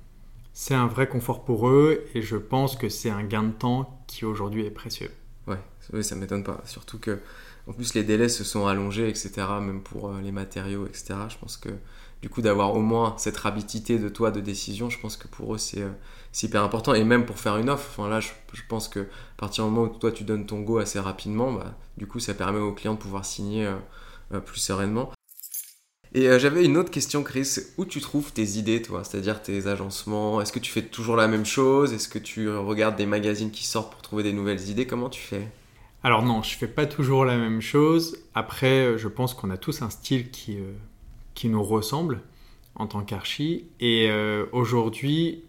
C'est 0.52 0.74
un 0.74 0.86
vrai 0.86 1.08
confort 1.08 1.44
pour 1.44 1.68
eux 1.68 2.04
et 2.14 2.22
je 2.22 2.36
pense 2.36 2.76
que 2.76 2.88
c'est 2.88 3.10
un 3.10 3.22
gain 3.22 3.44
de 3.44 3.52
temps 3.52 4.02
qui 4.06 4.24
aujourd'hui 4.24 4.66
est 4.66 4.70
précieux. 4.70 5.10
Ouais, 5.46 5.60
oui, 5.92 6.04
ça 6.04 6.16
m'étonne 6.16 6.44
pas. 6.44 6.60
Surtout 6.64 6.98
que, 6.98 7.20
en 7.66 7.72
plus, 7.72 7.94
les 7.94 8.02
délais 8.02 8.28
se 8.28 8.44
sont 8.44 8.66
allongés, 8.66 9.08
etc., 9.08 9.30
même 9.60 9.82
pour 9.82 10.08
euh, 10.08 10.20
les 10.20 10.32
matériaux, 10.32 10.86
etc. 10.86 11.14
Je 11.28 11.38
pense 11.38 11.56
que, 11.56 11.70
du 12.20 12.28
coup, 12.28 12.42
d'avoir 12.42 12.74
au 12.74 12.80
moins 12.80 13.14
cette 13.16 13.36
rapidité 13.36 13.98
de 13.98 14.08
toi 14.08 14.30
de 14.30 14.40
décision, 14.40 14.90
je 14.90 14.98
pense 14.98 15.16
que 15.16 15.28
pour 15.28 15.54
eux, 15.54 15.58
c'est 15.58 15.82
euh, 15.82 15.90
c'est 16.32 16.46
hyper 16.46 16.62
important. 16.62 16.94
Et 16.94 17.04
même 17.04 17.26
pour 17.26 17.38
faire 17.38 17.56
une 17.56 17.70
offre, 17.70 17.86
enfin, 17.90 18.08
là, 18.08 18.20
je, 18.20 18.30
je 18.52 18.62
pense 18.68 18.88
que 18.88 19.00
à 19.00 19.04
partir 19.36 19.64
du 19.64 19.70
moment 19.70 19.86
où 19.92 19.98
toi, 19.98 20.12
tu 20.12 20.24
donnes 20.24 20.46
ton 20.46 20.60
go 20.60 20.78
assez 20.78 21.00
rapidement, 21.00 21.52
bah, 21.52 21.74
du 21.96 22.06
coup, 22.06 22.20
ça 22.20 22.34
permet 22.34 22.60
au 22.60 22.72
client 22.72 22.94
de 22.94 22.98
pouvoir 22.98 23.24
signer 23.24 23.66
euh, 23.66 23.76
euh, 24.34 24.40
plus 24.40 24.60
sereinement. 24.60 25.10
Et 26.12 26.28
euh, 26.28 26.38
j'avais 26.40 26.64
une 26.64 26.76
autre 26.76 26.90
question, 26.90 27.22
Chris. 27.22 27.56
Où 27.78 27.84
tu 27.84 28.00
trouves 28.00 28.32
tes 28.32 28.58
idées, 28.58 28.82
toi? 28.82 29.04
C'est-à-dire 29.04 29.42
tes 29.42 29.68
agencements? 29.68 30.40
Est-ce 30.40 30.52
que 30.52 30.58
tu 30.58 30.72
fais 30.72 30.82
toujours 30.82 31.16
la 31.16 31.28
même 31.28 31.46
chose? 31.46 31.92
Est-ce 31.92 32.08
que 32.08 32.18
tu 32.18 32.50
regardes 32.50 32.96
des 32.96 33.06
magazines 33.06 33.50
qui 33.50 33.64
sortent 33.64 33.92
pour 33.92 34.02
trouver 34.02 34.24
des 34.24 34.32
nouvelles 34.32 34.68
idées? 34.68 34.86
Comment 34.86 35.08
tu 35.08 35.20
fais? 35.20 35.46
Alors 36.02 36.22
non, 36.22 36.42
je 36.42 36.56
fais 36.56 36.66
pas 36.66 36.86
toujours 36.86 37.24
la 37.24 37.36
même 37.36 37.60
chose. 37.60 38.16
Après, 38.34 38.86
euh, 38.86 38.98
je 38.98 39.06
pense 39.06 39.34
qu'on 39.34 39.50
a 39.50 39.56
tous 39.56 39.82
un 39.82 39.90
style 39.90 40.30
qui, 40.30 40.58
euh, 40.58 40.72
qui 41.34 41.48
nous 41.48 41.62
ressemble 41.62 42.22
en 42.74 42.86
tant 42.86 43.02
qu'archi. 43.02 43.66
Et 43.80 44.10
aujourd'hui, 44.52 45.44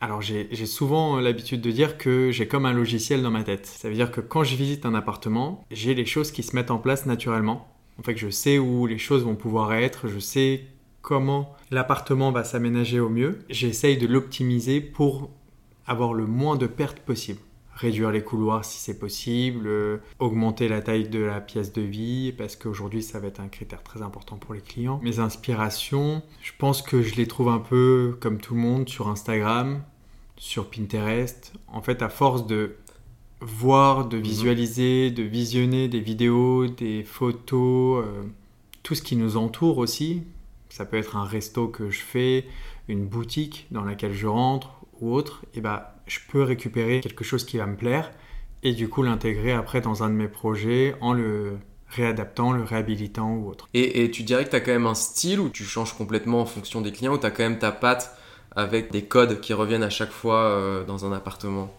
alors 0.00 0.22
j'ai 0.22 0.66
souvent 0.66 1.18
l'habitude 1.18 1.60
de 1.60 1.72
dire 1.72 1.98
que 1.98 2.30
j'ai 2.30 2.46
comme 2.46 2.66
un 2.66 2.72
logiciel 2.72 3.20
dans 3.22 3.32
ma 3.32 3.42
tête. 3.42 3.66
Ça 3.66 3.88
veut 3.88 3.96
dire 3.96 4.12
que 4.12 4.20
quand 4.20 4.44
je 4.44 4.54
visite 4.54 4.86
un 4.86 4.94
appartement, 4.94 5.64
j'ai 5.72 5.94
les 5.94 6.06
choses 6.06 6.30
qui 6.30 6.44
se 6.44 6.54
mettent 6.54 6.70
en 6.70 6.78
place 6.78 7.04
naturellement. 7.04 7.66
En 7.98 8.02
fait, 8.02 8.16
je 8.16 8.28
sais 8.28 8.58
où 8.58 8.86
les 8.86 8.98
choses 8.98 9.24
vont 9.24 9.34
pouvoir 9.34 9.72
être, 9.74 10.08
je 10.08 10.18
sais 10.18 10.64
comment 11.02 11.54
l'appartement 11.70 12.32
va 12.32 12.44
s'aménager 12.44 13.00
au 13.00 13.08
mieux. 13.08 13.38
J'essaye 13.48 13.98
de 13.98 14.06
l'optimiser 14.06 14.80
pour 14.80 15.30
avoir 15.86 16.14
le 16.14 16.26
moins 16.26 16.56
de 16.56 16.66
pertes 16.66 17.00
possible 17.00 17.40
réduire 17.78 18.10
les 18.10 18.22
couloirs 18.22 18.64
si 18.64 18.78
c'est 18.78 18.98
possible, 18.98 19.66
euh, 19.66 19.98
augmenter 20.18 20.68
la 20.68 20.82
taille 20.82 21.08
de 21.08 21.20
la 21.20 21.40
pièce 21.40 21.72
de 21.72 21.80
vie, 21.80 22.32
parce 22.36 22.56
qu'aujourd'hui 22.56 23.02
ça 23.02 23.20
va 23.20 23.28
être 23.28 23.40
un 23.40 23.48
critère 23.48 23.82
très 23.82 24.02
important 24.02 24.36
pour 24.36 24.52
les 24.54 24.60
clients. 24.60 25.00
Mes 25.02 25.20
inspirations, 25.20 26.22
je 26.42 26.52
pense 26.58 26.82
que 26.82 27.02
je 27.02 27.14
les 27.14 27.26
trouve 27.26 27.48
un 27.48 27.60
peu 27.60 28.16
comme 28.20 28.38
tout 28.38 28.54
le 28.54 28.60
monde 28.60 28.88
sur 28.88 29.08
Instagram, 29.08 29.82
sur 30.36 30.68
Pinterest. 30.70 31.52
En 31.68 31.80
fait, 31.80 32.02
à 32.02 32.08
force 32.08 32.46
de 32.46 32.74
voir, 33.40 34.06
de 34.06 34.16
visualiser, 34.16 35.10
de 35.10 35.22
visionner 35.22 35.88
des 35.88 36.00
vidéos, 36.00 36.66
des 36.66 37.04
photos, 37.04 38.04
euh, 38.04 38.22
tout 38.82 38.94
ce 38.94 39.02
qui 39.02 39.16
nous 39.16 39.36
entoure 39.36 39.78
aussi. 39.78 40.22
Ça 40.68 40.84
peut 40.84 40.96
être 40.96 41.16
un 41.16 41.24
resto 41.24 41.68
que 41.68 41.90
je 41.90 42.00
fais, 42.00 42.46
une 42.88 43.06
boutique 43.06 43.66
dans 43.70 43.84
laquelle 43.84 44.12
je 44.12 44.26
rentre 44.26 44.70
ou 45.00 45.14
autre. 45.14 45.44
Et 45.54 45.60
bah, 45.60 45.96
je 46.06 46.18
peux 46.30 46.42
récupérer 46.42 47.00
quelque 47.00 47.24
chose 47.24 47.44
qui 47.44 47.58
va 47.58 47.66
me 47.66 47.76
plaire 47.76 48.10
et 48.62 48.72
du 48.72 48.88
coup 48.88 49.02
l'intégrer 49.02 49.52
après 49.52 49.80
dans 49.80 50.02
un 50.02 50.08
de 50.08 50.14
mes 50.14 50.28
projets 50.28 50.96
en 51.00 51.12
le 51.12 51.58
réadaptant, 51.88 52.52
le 52.52 52.62
réhabilitant 52.62 53.34
ou 53.34 53.48
autre. 53.48 53.68
Et, 53.72 54.02
et 54.02 54.10
tu 54.10 54.22
dirais 54.22 54.44
que 54.44 54.50
tu 54.50 54.56
as 54.56 54.60
quand 54.60 54.72
même 54.72 54.86
un 54.86 54.94
style 54.94 55.40
où 55.40 55.48
tu 55.48 55.64
changes 55.64 55.96
complètement 55.96 56.40
en 56.40 56.46
fonction 56.46 56.80
des 56.80 56.92
clients 56.92 57.14
ou 57.14 57.18
tu 57.18 57.26
as 57.26 57.30
quand 57.30 57.44
même 57.44 57.58
ta 57.58 57.72
patte 57.72 58.16
avec 58.56 58.90
des 58.90 59.04
codes 59.04 59.40
qui 59.40 59.52
reviennent 59.52 59.82
à 59.82 59.90
chaque 59.90 60.10
fois 60.10 60.40
euh, 60.40 60.84
dans 60.84 61.04
un 61.04 61.12
appartement? 61.12 61.72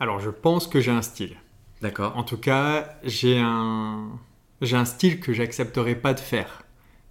Alors 0.00 0.18
je 0.18 0.30
pense 0.30 0.66
que 0.66 0.80
j'ai 0.80 0.90
un 0.90 1.02
style. 1.02 1.36
D'accord 1.82 2.16
En 2.16 2.24
tout 2.24 2.38
cas, 2.38 2.98
j'ai 3.04 3.38
un, 3.38 4.08
j'ai 4.62 4.76
un 4.76 4.86
style 4.86 5.20
que 5.20 5.32
j'accepterai 5.34 5.94
pas 5.94 6.14
de 6.14 6.20
faire. 6.20 6.62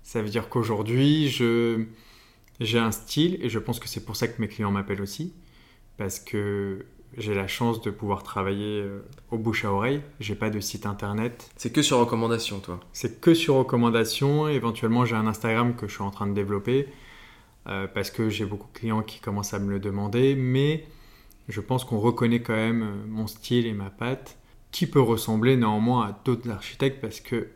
Ça 0.03 0.21
veut 0.23 0.29
dire 0.29 0.49
qu'aujourd'hui, 0.49 1.29
je, 1.29 1.85
j'ai 2.59 2.79
un 2.79 2.91
style 2.91 3.37
et 3.43 3.49
je 3.49 3.59
pense 3.59 3.79
que 3.79 3.87
c'est 3.87 4.03
pour 4.03 4.15
ça 4.15 4.27
que 4.27 4.41
mes 4.41 4.47
clients 4.47 4.71
m'appellent 4.71 5.01
aussi. 5.01 5.33
Parce 5.97 6.19
que 6.19 6.85
j'ai 7.17 7.35
la 7.35 7.47
chance 7.47 7.81
de 7.81 7.91
pouvoir 7.91 8.23
travailler 8.23 8.81
euh, 8.81 8.99
au 9.29 9.37
bouche 9.37 9.65
à 9.65 9.71
oreille. 9.71 10.01
J'ai 10.19 10.35
pas 10.35 10.49
de 10.49 10.59
site 10.59 10.85
internet. 10.87 11.51
C'est 11.57 11.71
que 11.71 11.81
sur 11.83 11.99
recommandation, 11.99 12.59
toi 12.59 12.79
C'est 12.93 13.21
que 13.21 13.35
sur 13.35 13.55
recommandation. 13.55 14.47
Éventuellement, 14.47 15.05
j'ai 15.05 15.15
un 15.15 15.27
Instagram 15.27 15.75
que 15.75 15.87
je 15.87 15.93
suis 15.93 16.03
en 16.03 16.11
train 16.11 16.25
de 16.27 16.33
développer 16.33 16.87
euh, 17.67 17.87
parce 17.87 18.09
que 18.09 18.29
j'ai 18.29 18.45
beaucoup 18.45 18.67
de 18.73 18.79
clients 18.79 19.03
qui 19.03 19.19
commencent 19.19 19.53
à 19.53 19.59
me 19.59 19.69
le 19.69 19.79
demander. 19.79 20.35
Mais 20.35 20.87
je 21.49 21.61
pense 21.61 21.83
qu'on 21.83 21.99
reconnaît 21.99 22.41
quand 22.41 22.55
même 22.55 22.83
euh, 22.83 23.07
mon 23.07 23.27
style 23.27 23.65
et 23.65 23.73
ma 23.73 23.89
patte 23.89 24.37
qui 24.71 24.85
peut 24.85 25.01
ressembler 25.01 25.57
néanmoins 25.57 26.07
à 26.07 26.21
d'autres 26.23 26.49
architectes 26.49 27.01
parce 27.01 27.19
que 27.19 27.49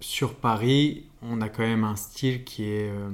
sur 0.00 0.34
Paris, 0.34 1.06
on 1.22 1.40
a 1.40 1.48
quand 1.48 1.62
même 1.62 1.84
un 1.84 1.96
style 1.96 2.44
qui 2.44 2.64
est 2.64 2.90
euh, 2.90 3.10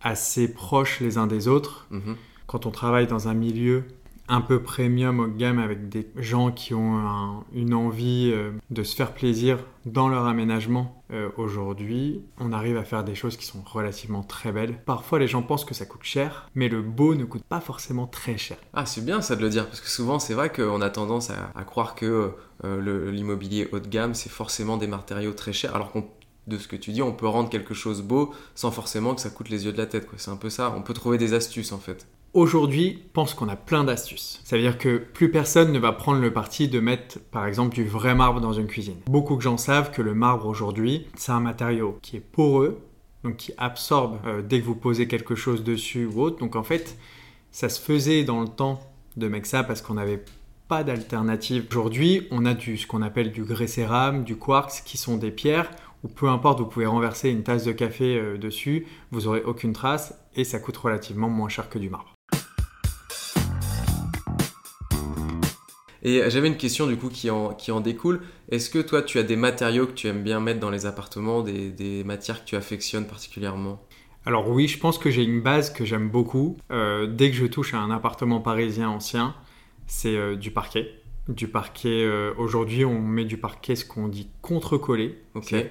assez 0.00 0.52
proche 0.52 1.00
les 1.00 1.18
uns 1.18 1.26
des 1.26 1.46
autres. 1.46 1.86
Mhm. 1.90 2.16
Quand 2.46 2.66
on 2.66 2.70
travaille 2.70 3.06
dans 3.06 3.28
un 3.28 3.34
milieu 3.34 3.84
un 4.28 4.40
peu 4.40 4.62
premium 4.62 5.20
haut 5.20 5.26
de 5.26 5.36
gamme 5.36 5.58
avec 5.58 5.88
des 5.88 6.08
gens 6.16 6.50
qui 6.50 6.74
ont 6.74 6.96
un- 6.98 7.44
une 7.54 7.74
envie 7.74 8.30
euh, 8.32 8.50
de 8.70 8.82
se 8.82 8.94
faire 8.96 9.12
plaisir 9.12 9.58
dans 9.84 10.08
leur 10.08 10.26
aménagement 10.26 11.02
euh, 11.12 11.28
aujourd'hui, 11.36 12.22
on 12.40 12.52
arrive 12.52 12.76
à 12.76 12.82
faire 12.84 13.04
des 13.04 13.14
choses 13.14 13.36
qui 13.36 13.46
sont 13.46 13.62
relativement 13.64 14.24
très 14.24 14.50
belles. 14.50 14.76
Parfois 14.86 15.20
les 15.20 15.28
gens 15.28 15.42
pensent 15.42 15.64
que 15.64 15.74
ça 15.74 15.86
coûte 15.86 16.02
cher, 16.02 16.50
mais 16.56 16.68
le 16.68 16.82
beau 16.82 17.14
ne 17.14 17.24
coûte 17.24 17.44
pas 17.44 17.60
forcément 17.60 18.08
très 18.08 18.36
cher. 18.36 18.56
Ah, 18.74 18.86
c'est 18.86 19.04
bien 19.04 19.20
ça 19.20 19.36
de 19.36 19.42
le 19.42 19.48
dire, 19.48 19.66
parce 19.66 19.80
que 19.80 19.88
souvent 19.88 20.18
c'est 20.18 20.34
vrai 20.34 20.50
qu'on 20.50 20.80
a 20.80 20.90
tendance 20.90 21.30
à, 21.30 21.62
croire 21.64 21.94
que 21.94 22.32
euh, 22.64 23.10
l'immobilier 23.12 23.68
haut 23.72 23.78
de 23.78 23.86
gamme, 23.88 24.14
c'est 24.14 24.30
forcément 24.30 24.76
des 24.76 24.88
matériaux 24.88 25.32
très 25.32 25.52
chers, 25.52 25.74
alors 25.76 25.92
qu'on 25.92 26.06
de 26.46 26.58
ce 26.58 26.68
que 26.68 26.76
tu 26.76 26.92
dis, 26.92 27.02
on 27.02 27.12
peut 27.12 27.26
rendre 27.26 27.50
quelque 27.50 27.74
chose 27.74 28.02
beau 28.02 28.32
sans 28.54 28.70
forcément 28.70 29.14
que 29.16 29.20
ça 29.20 29.30
coûte 29.30 29.48
les 29.48 29.64
yeux 29.64 29.72
de 29.72 29.78
la 29.78 29.86
tête. 29.86 30.08
C'est 30.16 30.30
un 30.30 30.36
peu 30.36 30.48
ça, 30.50 30.72
on 30.76 30.82
peut 30.82 30.94
trouver 30.94 31.18
des 31.18 31.34
astuces 31.34 31.72
en 31.72 31.78
fait. 31.78 32.06
Aujourd'hui, 32.36 33.02
pense 33.14 33.32
qu'on 33.32 33.48
a 33.48 33.56
plein 33.56 33.82
d'astuces. 33.82 34.42
Ça 34.44 34.56
veut 34.56 34.62
dire 34.62 34.76
que 34.76 34.98
plus 34.98 35.30
personne 35.30 35.72
ne 35.72 35.78
va 35.78 35.92
prendre 35.92 36.20
le 36.20 36.34
parti 36.34 36.68
de 36.68 36.80
mettre, 36.80 37.18
par 37.30 37.46
exemple, 37.46 37.74
du 37.74 37.84
vrai 37.84 38.14
marbre 38.14 38.42
dans 38.42 38.52
une 38.52 38.66
cuisine. 38.66 38.98
Beaucoup 39.06 39.36
de 39.36 39.40
gens 39.40 39.56
savent 39.56 39.90
que 39.90 40.02
le 40.02 40.12
marbre 40.12 40.44
aujourd'hui, 40.44 41.06
c'est 41.16 41.32
un 41.32 41.40
matériau 41.40 41.98
qui 42.02 42.18
est 42.18 42.20
poreux, 42.20 42.78
donc 43.24 43.36
qui 43.36 43.54
absorbe 43.56 44.18
euh, 44.26 44.42
dès 44.42 44.60
que 44.60 44.66
vous 44.66 44.74
posez 44.74 45.08
quelque 45.08 45.34
chose 45.34 45.64
dessus 45.64 46.04
ou 46.04 46.20
autre. 46.20 46.38
Donc 46.38 46.56
en 46.56 46.62
fait, 46.62 46.98
ça 47.52 47.70
se 47.70 47.80
faisait 47.80 48.22
dans 48.22 48.42
le 48.42 48.48
temps 48.48 48.80
de 49.16 49.28
mettre 49.28 49.46
ça 49.46 49.64
parce 49.64 49.80
qu'on 49.80 49.94
n'avait 49.94 50.22
pas 50.68 50.84
d'alternative. 50.84 51.64
Aujourd'hui, 51.70 52.28
on 52.30 52.44
a 52.44 52.52
du, 52.52 52.76
ce 52.76 52.86
qu'on 52.86 53.00
appelle 53.00 53.32
du 53.32 53.44
grès 53.44 53.66
cérame, 53.66 54.24
du 54.24 54.36
quartz, 54.36 54.82
qui 54.82 54.98
sont 54.98 55.16
des 55.16 55.30
pierres 55.30 55.70
où 56.04 56.08
peu 56.08 56.28
importe, 56.28 56.60
vous 56.60 56.66
pouvez 56.66 56.84
renverser 56.84 57.30
une 57.30 57.44
tasse 57.44 57.64
de 57.64 57.72
café 57.72 58.18
euh, 58.18 58.36
dessus, 58.36 58.86
vous 59.10 59.26
aurez 59.26 59.40
aucune 59.40 59.72
trace 59.72 60.12
et 60.34 60.44
ça 60.44 60.58
coûte 60.58 60.76
relativement 60.76 61.30
moins 61.30 61.48
cher 61.48 61.70
que 61.70 61.78
du 61.78 61.88
marbre. 61.88 62.15
Et 66.06 66.22
j'avais 66.30 66.46
une 66.46 66.56
question 66.56 66.86
du 66.86 66.96
coup 66.96 67.08
qui 67.08 67.30
en, 67.30 67.52
qui 67.52 67.72
en 67.72 67.80
découle. 67.80 68.20
Est-ce 68.48 68.70
que 68.70 68.78
toi 68.78 69.02
tu 69.02 69.18
as 69.18 69.24
des 69.24 69.34
matériaux 69.34 69.88
que 69.88 69.92
tu 69.92 70.06
aimes 70.06 70.22
bien 70.22 70.38
mettre 70.38 70.60
dans 70.60 70.70
les 70.70 70.86
appartements, 70.86 71.42
des, 71.42 72.04
matières 72.04 72.44
que 72.44 72.48
tu 72.48 72.54
affectionnes 72.54 73.08
particulièrement? 73.08 73.82
Alors 74.24 74.48
oui, 74.48 74.68
je 74.68 74.78
pense 74.78 74.98
que 74.98 75.10
j'ai 75.10 75.24
une 75.24 75.40
base 75.40 75.72
que 75.72 75.84
j'aime 75.84 76.08
beaucoup. 76.08 76.58
Euh, 76.70 77.08
dès 77.08 77.30
que 77.30 77.36
je 77.36 77.46
touche 77.46 77.74
à 77.74 77.78
un 77.78 77.90
appartement 77.90 78.38
parisien 78.38 78.88
ancien, 78.88 79.34
c'est 79.88 80.16
euh, 80.16 80.36
du 80.36 80.52
parquet. 80.52 80.88
Du 81.26 81.48
parquet, 81.48 82.04
euh, 82.04 82.32
aujourd'hui 82.38 82.84
on 82.84 83.00
met 83.00 83.24
du 83.24 83.36
parquet 83.36 83.74
ce 83.74 83.84
qu'on 83.84 84.06
dit 84.06 84.28
contre-collé, 84.42 85.18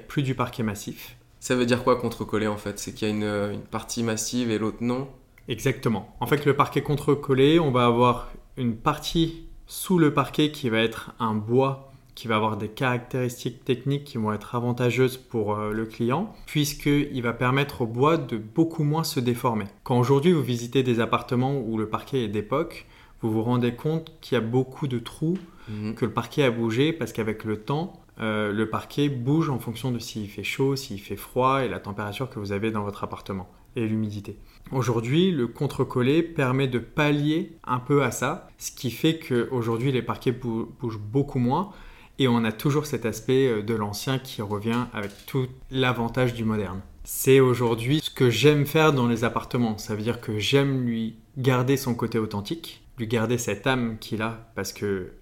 plus 0.10 0.22
du 0.22 0.36
parquet 0.36 0.64
massif. 0.64 1.16
Ça 1.40 1.56
veut 1.56 1.66
dire 1.66 1.82
quoi 1.82 1.96
contre-collé 1.96 2.48
en 2.48 2.58
fait? 2.58 2.78
C'est 2.78 2.94
qu'il 2.94 3.08
y 3.08 3.12
a 3.12 3.14
une, 3.14 3.54
une, 3.54 3.62
partie 3.62 4.04
massive 4.04 4.52
et 4.52 4.58
l'autre 4.58 4.80
non? 4.82 5.08
Exactement. 5.48 6.14
En 6.20 6.28
fait 6.28 6.46
le 6.46 6.58
parquet 6.58 6.82
contre-collé, 6.82 7.58
on 7.58 7.72
va 7.72 7.86
avoir 7.86 8.34
une 8.58 8.76
partie 8.76 9.45
sous 9.68 9.98
le 9.98 10.14
parquet 10.14 10.52
qui 10.52 10.70
va 10.70 10.80
être 10.80 11.14
un 11.20 11.34
bois 11.34 11.92
qui 12.16 12.30
va 12.30 12.38
avoir 12.38 12.56
des 12.56 12.70
caractéristiques 12.70 13.66
techniques 13.66 14.06
qui 14.06 14.18
vont 14.18 14.32
être 14.32 14.56
avantageuses 14.56 15.18
pour 15.18 15.56
euh, 15.56 15.72
le 15.72 15.86
client, 15.86 16.34
puisqu'il 16.46 17.22
va 17.22 17.34
permettre 17.34 17.82
au 17.82 17.88
bois 17.88 18.18
de 18.18 18.38
beaucoup 18.38 18.84
moins 18.84 19.04
se 19.04 19.20
déformer. 19.20 19.66
Quand 19.84 20.00
aujourd'hui 20.00 20.32
vous 20.32 20.42
visitez 20.42 20.82
des 20.82 21.02
appartements 21.02 21.60
où 21.60 21.78
le 21.78 21.90
parquet 21.90 22.24
est 22.24 22.30
d'époque, 22.30 22.86
vous 23.22 23.32
vous 23.32 23.44
rendez 23.44 23.76
compte 23.76 24.14
qu'il 24.22 24.36
y 24.36 24.38
a 24.38 24.42
beaucoup 24.42 24.88
de 24.88 24.98
trous, 24.98 25.38
mhm. 25.68 25.96
que 25.96 26.06
le 26.06 26.12
parquet 26.12 26.44
a 26.44 26.52
bougé, 26.52 26.94
parce 26.94 27.12
qu'avec 27.12 27.44
le 27.44 27.58
temps, 27.58 28.02
euh, 28.22 28.54
le 28.54 28.70
parquet 28.70 29.10
bouge 29.10 29.50
en 29.50 29.60
fonction 29.60 29.92
de 29.92 30.00
s'il 30.00 30.30
fait 30.30 30.44
chaud, 30.44 30.78
s'il 30.78 31.02
fait 31.02 31.18
froid 31.18 31.66
et 31.66 31.68
la 31.68 31.80
température 31.80 32.30
que 32.30 32.40
vous 32.40 32.54
avez 32.54 32.72
dans 32.72 32.84
votre 32.84 33.04
appartement 33.04 33.50
et 33.76 33.88
l'humidité. 33.88 34.38
Aujourd'hui, 34.72 35.32
le 35.32 35.48
contre-collé 35.48 36.24
permet 36.24 36.68
de 36.68 36.80
pallier 36.80 37.58
un 37.64 37.80
peu 37.80 38.04
à 38.04 38.12
ça, 38.12 38.50
ce 38.58 38.72
qui 38.72 38.90
fait 38.90 39.20
qu'aujourd'hui 39.20 39.92
les 39.92 40.02
parquets 40.02 40.32
bougent 40.32 41.00
beaucoup 41.00 41.40
moins 41.40 41.72
et 42.18 42.28
on 42.28 42.44
a 42.44 42.52
toujours 42.52 42.86
cet 42.86 43.06
aspect 43.06 43.48
euh, 43.48 43.62
de 43.62 43.74
l'ancien 43.74 44.20
qui 44.20 44.42
revient 44.42 44.86
avec 44.94 45.12
tout 45.26 45.48
l'avantage 45.70 46.34
du 46.34 46.46
moderne. 46.46 46.82
C'est 47.04 47.40
aujourd'hui 47.40 48.00
ce 48.02 48.10
que 48.10 48.30
j'aime 48.30 48.66
faire 48.66 48.94
dans 48.94 49.08
les 49.08 49.24
appartements, 49.24 49.78
ça 49.78 49.96
veut 49.96 50.02
dire 50.02 50.22
que 50.22 50.40
j'aime 50.40 50.86
lui 50.86 51.18
garder 51.38 51.78
son 51.78 51.94
côté 51.94 52.18
authentique, 52.18 52.84
lui 52.98 53.08
garder 53.08 53.38
cette 53.38 53.68
âme 53.68 53.98
qu'il 54.00 54.22
a 54.22 54.52
parce 54.56 54.74
que 54.74 55.14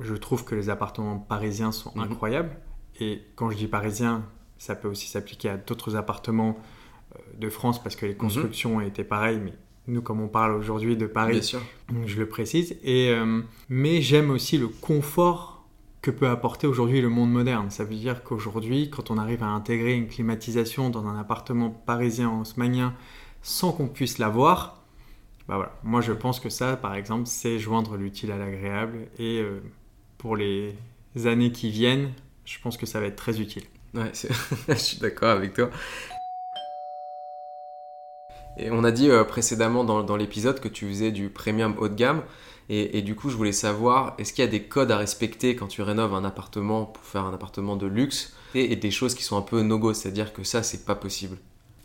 je 0.00 0.14
trouve 0.14 0.44
que 0.44 0.54
les 0.54 0.70
appartements 0.70 1.18
parisiens 1.18 1.70
sont 1.70 1.92
mhm. 1.94 2.02
incroyables 2.02 2.56
et 3.00 3.22
quand 3.36 3.50
je 3.50 3.56
dis 3.56 3.68
parisiens, 3.68 4.24
ça 4.56 4.74
peut 4.74 4.88
aussi 4.88 5.06
s'appliquer 5.06 5.50
à 5.50 5.56
d'autres 5.56 5.94
appartements 5.94 6.58
de 7.38 7.48
France 7.48 7.82
parce 7.82 7.96
que 7.96 8.06
les 8.06 8.12
mhm. 8.12 8.18
constructions 8.18 8.80
étaient 8.80 9.04
pareilles, 9.04 9.40
mais 9.42 9.54
nous, 9.88 10.02
comme 10.02 10.20
on 10.20 10.28
parle 10.28 10.52
aujourd'hui 10.52 10.96
de 10.96 11.06
Paris, 11.06 11.56
je 12.06 12.18
le 12.18 12.28
précise. 12.28 12.76
Et, 12.84 13.10
euh, 13.10 13.40
mais 13.70 14.02
j'aime 14.02 14.30
aussi 14.30 14.58
le 14.58 14.68
confort 14.68 15.66
que 16.02 16.10
peut 16.10 16.28
apporter 16.28 16.66
aujourd'hui 16.66 17.00
le 17.00 17.08
monde 17.08 17.32
moderne. 17.32 17.70
Ça 17.70 17.84
veut 17.84 17.94
dire 17.94 18.22
qu'aujourd'hui, 18.22 18.90
quand 18.90 19.10
on 19.10 19.16
arrive 19.16 19.42
à 19.42 19.48
intégrer 19.48 19.94
une 19.94 20.06
climatisation 20.06 20.90
dans 20.90 21.06
un 21.06 21.18
appartement 21.18 21.70
parisien 21.70 22.30
haussmanien 22.30 22.94
sans 23.40 23.72
qu'on 23.72 23.88
puisse 23.88 24.18
la 24.18 24.28
voir, 24.28 24.84
bah 25.48 25.56
voilà. 25.56 25.72
Moi, 25.82 26.02
je 26.02 26.12
pense 26.12 26.38
que 26.38 26.50
ça, 26.50 26.76
par 26.76 26.94
exemple, 26.94 27.26
c'est 27.26 27.58
joindre 27.58 27.96
l'utile 27.96 28.30
à 28.30 28.36
l'agréable. 28.36 29.08
Et 29.18 29.40
euh, 29.40 29.62
pour 30.18 30.36
les 30.36 30.76
années 31.24 31.50
qui 31.50 31.70
viennent, 31.70 32.12
je 32.44 32.58
pense 32.60 32.76
que 32.76 32.84
ça 32.84 33.00
va 33.00 33.06
être 33.06 33.16
très 33.16 33.40
utile. 33.40 33.64
Ouais, 33.94 34.12
je 34.68 34.74
suis 34.74 34.98
d'accord 34.98 35.30
avec 35.30 35.54
toi. 35.54 35.70
On 38.70 38.84
a 38.84 38.90
dit 38.90 39.10
euh, 39.10 39.24
précédemment 39.24 39.84
dans, 39.84 40.16
l'épisode 40.16 40.60
que 40.60 40.68
tu 40.68 40.86
faisais 40.88 41.12
du 41.12 41.28
premium 41.28 41.74
haut 41.78 41.88
de 41.88 41.94
gamme. 41.94 42.22
Et, 42.70 43.00
du 43.00 43.14
coup, 43.14 43.30
je 43.30 43.36
voulais 43.36 43.52
savoir, 43.52 44.14
est-ce 44.18 44.34
qu'il 44.34 44.44
y 44.44 44.46
a 44.46 44.50
des 44.50 44.64
codes 44.64 44.90
à 44.90 44.98
respecter 44.98 45.56
quand 45.56 45.68
tu 45.68 45.80
rénoves 45.80 46.12
un 46.12 46.22
appartement 46.22 46.84
pour 46.84 47.02
faire 47.02 47.24
un 47.24 47.32
appartement 47.32 47.76
de 47.76 47.86
luxe 47.86 48.36
et, 48.54 48.76
des 48.76 48.90
choses 48.90 49.14
qui 49.14 49.22
sont 49.22 49.38
un 49.38 49.42
peu 49.42 49.62
no-go, 49.62 49.94
c'est-à-dire 49.94 50.34
que 50.34 50.44
ça, 50.44 50.62
c'est 50.62 50.84
pas 50.84 50.94
possible? 50.94 51.38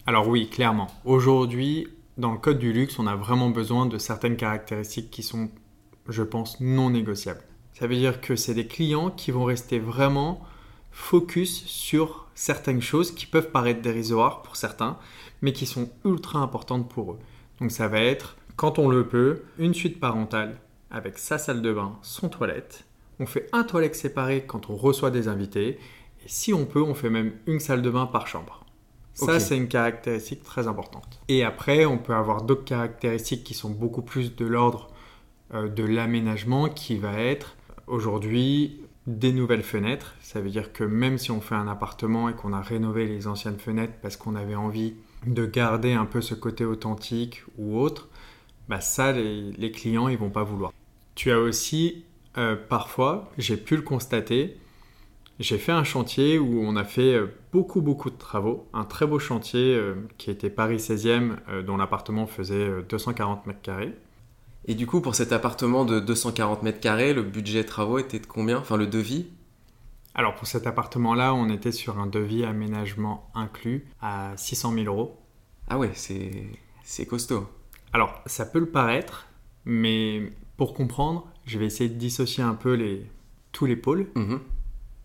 Alors 0.06 0.28
oui, 0.28 0.50
clairement. 0.50 0.88
Aujourd'hui, 1.06 1.88
dans 2.18 2.34
le 2.34 2.38
code 2.38 2.60
du 2.60 2.74
luxe, 2.74 3.00
on 3.00 3.08
a 3.08 3.16
vraiment 3.16 3.50
besoin 3.50 3.86
de 3.86 3.98
certaines 3.98 4.36
caractéristiques 4.36 5.10
qui 5.10 5.24
sont, 5.24 5.50
je 6.10 6.22
pense, 6.22 6.60
non 6.60 6.90
négociables. 6.90 7.44
Ça 7.80 7.88
veut 7.88 7.96
dire 7.96 8.20
que 8.20 8.36
c'est 8.36 8.54
des 8.54 8.68
clients 8.68 9.10
qui 9.10 9.32
vont 9.32 9.46
rester 9.46 9.80
vraiment 9.80 10.42
focus 10.92 11.66
sur 11.66 12.28
certaines 12.36 12.82
choses 12.82 13.14
qui 13.14 13.26
peuvent 13.26 13.52
paraître 13.52 13.82
dérisoires 13.82 14.42
pour 14.42 14.58
certains, 14.58 14.98
mais 15.44 15.54
qui 15.54 15.68
sont 15.68 15.90
ultra 16.06 16.40
importantes 16.40 16.90
pour 16.90 17.12
eux. 17.12 17.20
Donc 17.62 17.72
ça 17.72 17.88
va 17.88 18.00
être, 18.00 18.38
quand 18.56 18.80
on 18.80 18.90
le 18.90 19.08
peut, 19.08 19.44
une 19.60 19.76
suite 19.76 20.00
parentale 20.00 20.58
avec 20.90 21.20
sa 21.20 21.38
salle 21.38 21.62
de 21.62 21.72
bain, 21.72 22.00
son 22.02 22.30
toilette. 22.30 22.86
On 23.20 23.28
fait 23.28 23.50
un 23.52 23.64
toilette 23.64 23.96
séparé 23.96 24.46
quand 24.48 24.72
on 24.72 24.76
reçoit 24.76 25.12
des 25.12 25.28
invités. 25.28 25.78
Et 26.26 26.28
si 26.28 26.54
on 26.54 26.66
peut, 26.66 26.82
on 26.82 26.96
fait 26.96 27.10
même 27.10 27.34
une 27.46 27.60
salle 27.60 27.82
de 27.82 27.90
bain 27.92 28.08
par 28.08 28.28
chambre. 28.28 28.66
Ça, 29.14 29.40
c'est 29.40 29.56
une 29.56 29.68
caractéristique 29.68 30.42
très 30.42 30.68
importante. 30.68 31.20
Et 31.28 31.44
après, 31.44 31.86
on 31.86 32.00
peut 32.00 32.16
avoir 32.16 32.42
d'autres 32.42 32.66
caractéristiques 32.66 33.44
qui 33.44 33.54
sont 33.54 33.70
beaucoup 33.70 34.02
plus 34.02 34.36
de 34.36 34.46
l'ordre 34.46 34.90
euh, 35.54 35.68
de 35.68 35.84
l'aménagement, 35.84 36.68
qui 36.68 36.98
va 36.98 37.20
être 37.20 37.56
aujourd'hui 37.86 38.82
des 39.06 39.32
nouvelles 39.32 39.62
fenêtres. 39.62 40.16
Ça 40.22 40.42
veut 40.42 40.50
dire 40.50 40.74
que 40.74 40.84
même 40.84 41.20
si 41.20 41.30
on 41.30 41.42
fait 41.42 41.54
un 41.54 41.68
appartement 41.68 42.30
et 42.30 42.34
qu'on 42.34 42.54
a 42.54 42.62
rénové 42.62 43.06
les 43.06 43.28
anciennes 43.28 43.60
fenêtres 43.60 43.94
parce 44.02 44.18
qu'on 44.18 44.34
avait 44.36 44.56
envie 44.56 44.96
de 45.26 45.46
garder 45.46 45.94
un 45.94 46.06
peu 46.06 46.22
ce 46.22 46.36
côté 46.36 46.66
authentique 46.66 47.44
ou 47.58 47.80
autre, 47.80 48.10
bah 48.70 48.82
ça, 48.82 49.12
les, 49.12 49.72
clients, 49.72 50.08
ils 50.08 50.18
vont 50.18 50.30
pas 50.30 50.44
vouloir. 50.44 50.72
Tu 51.16 51.32
as 51.32 51.40
aussi, 51.40 52.06
euh, 52.38 52.56
parfois, 52.56 53.32
j'ai 53.38 53.58
pu 53.58 53.76
le 53.76 53.82
constater, 53.82 54.58
j'ai 55.40 55.58
fait 55.58 55.72
un 55.72 55.84
chantier 55.84 56.38
où 56.40 56.62
on 56.64 56.76
a 56.76 56.84
fait 56.84 57.16
euh, 57.16 57.28
beaucoup, 57.52 57.82
beaucoup 57.82 58.10
de 58.10 58.18
travaux. 58.18 58.68
Un 58.74 58.86
très 58.86 59.06
beau 59.06 59.20
chantier 59.20 59.76
euh, 59.76 59.96
qui 60.18 60.30
était 60.32 60.50
Paris 60.50 60.78
16e, 60.78 61.64
dont 61.64 61.78
l'appartement 61.78 62.28
faisait 62.28 62.84
240 62.90 63.48
mètres 63.48 63.62
carrés. 63.62 63.94
Et 64.66 64.76
du 64.76 64.88
coup, 64.88 65.02
pour 65.02 65.16
cet 65.16 65.34
appartement 65.34 65.84
de 65.84 66.00
240 66.00 66.64
mètres 66.64 66.80
carrés, 66.80 67.14
le 67.14 67.24
budget 67.24 67.66
travaux 67.66 68.00
était 68.00 68.20
de 68.20 68.26
combien? 68.26 68.60
Enfin, 68.60 68.78
le 68.78 68.88
devis? 68.88 69.28
Alors, 70.16 70.36
pour 70.36 70.48
cet 70.48 70.68
appartement-là, 70.68 71.34
on 71.34 71.50
était 71.50 71.72
sur 71.72 72.00
un 72.00 72.08
devis 72.08 72.46
aménagement 72.46 73.32
inclus 73.34 73.88
à 74.02 74.34
600 74.38 74.74
000 74.74 74.86
euros. 74.86 75.18
Ah 75.68 75.80
ouais, 75.80 75.92
c'est 75.94 77.06
costaud. 77.06 77.48
Alors, 77.94 78.22
ça 78.26 78.46
peut 78.46 78.60
le 78.60 78.70
paraître, 78.70 79.28
mais 79.66 80.32
pour 80.58 80.74
comprendre, 80.74 81.28
je 81.46 81.58
vais 81.58 81.66
essayer 81.66 81.90
de 81.90 81.98
dissocier 81.98 82.44
un 82.44 82.54
peu 82.54 82.74
les, 82.74 83.06
tous 83.52 83.66
les 83.66 83.76
pôles. 83.76 84.08
Mhm. 84.16 84.40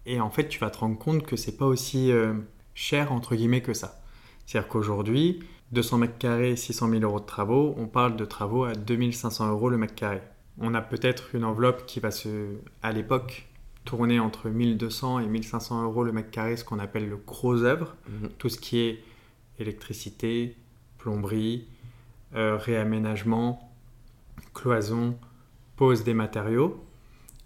Et 0.07 0.21
en 0.21 0.31
fait, 0.31 0.49
tu 0.49 0.59
vas 0.59 0.71
te 0.71 0.79
rendre 0.79 0.99
compte 0.99 1.25
que 1.25 1.37
c'est 1.37 1.57
pas 1.57 1.67
aussi 1.67 2.13
euh, 2.13 2.35
cher, 2.75 3.13
entre 3.13 3.35
guillemets, 3.35 3.63
que 3.63 3.75
ça. 3.75 4.03
C'est-à-dire 4.47 4.69
qu'aujourd'hui, 4.69 5.41
200 5.73 5.99
mètres 5.99 6.19
carrés, 6.19 6.57
600 6.57 6.89
000 6.89 7.03
euros 7.03 7.21
de 7.21 7.27
travaux, 7.27 7.75
on 7.77 7.87
parle 7.87 8.17
de 8.17 8.25
travaux 8.25 8.65
à 8.65 8.73
2500 8.75 9.51
euros 9.51 9.69
le 9.69 9.77
mètre 9.77 9.95
carré. 9.95 10.23
On 10.59 10.75
a 10.75 10.81
peut-être 10.81 11.35
une 11.35 11.45
enveloppe 11.45 11.87
qui 11.87 12.01
va 12.01 12.11
se, 12.11 12.57
à 12.83 12.93
l'époque, 12.93 13.48
tourner 13.89 14.21
entre 14.21 14.51
1200 14.51 15.21
et 15.21 15.27
1500 15.27 15.83
euros 15.85 16.05
le 16.05 16.13
mètre 16.13 16.31
carré, 16.31 16.59
ce 16.59 16.65
qu'on 16.65 16.79
appelle 16.79 17.09
le 17.09 17.17
gros 17.17 17.63
œuvre. 17.63 17.97
Mhm. 18.07 18.29
Tout 18.37 18.51
ce 18.51 18.59
qui 18.59 18.81
est 18.81 19.03
électricité, 19.59 20.57
plomberie, 20.99 21.67
euh, 22.35 22.59
réaménagement, 22.59 23.73
cloison, 24.53 25.19
pose 25.77 26.05
des 26.05 26.13
matériaux. 26.13 26.85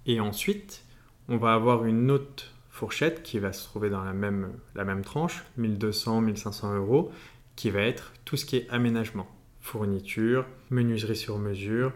Et 0.05 0.19
ensuite, 0.19 0.85
on 1.29 1.37
va 1.37 1.55
avoir 1.55 1.85
une 1.85 2.11
autre 2.11 2.53
fourchette 2.71 3.23
qui 3.23 3.39
va 3.39 3.53
se 3.53 3.63
trouver 3.63 3.89
dans 3.89 4.03
la 4.03 4.13
même, 4.13 4.53
la 4.75 4.85
même 4.85 5.05
tranche, 5.05 5.45
1200, 5.59 6.23
1500 6.23 6.75
euros, 6.75 7.13
qui 7.55 7.71
va 7.71 7.83
être 7.83 8.13
tout 8.25 8.37
ce 8.37 8.47
qui 8.47 8.57
est 8.57 8.69
aménagement, 8.69 9.29
fourniture, 9.61 10.45
menuiserie 10.71 11.15
sur 11.15 11.39
mesure, 11.39 11.93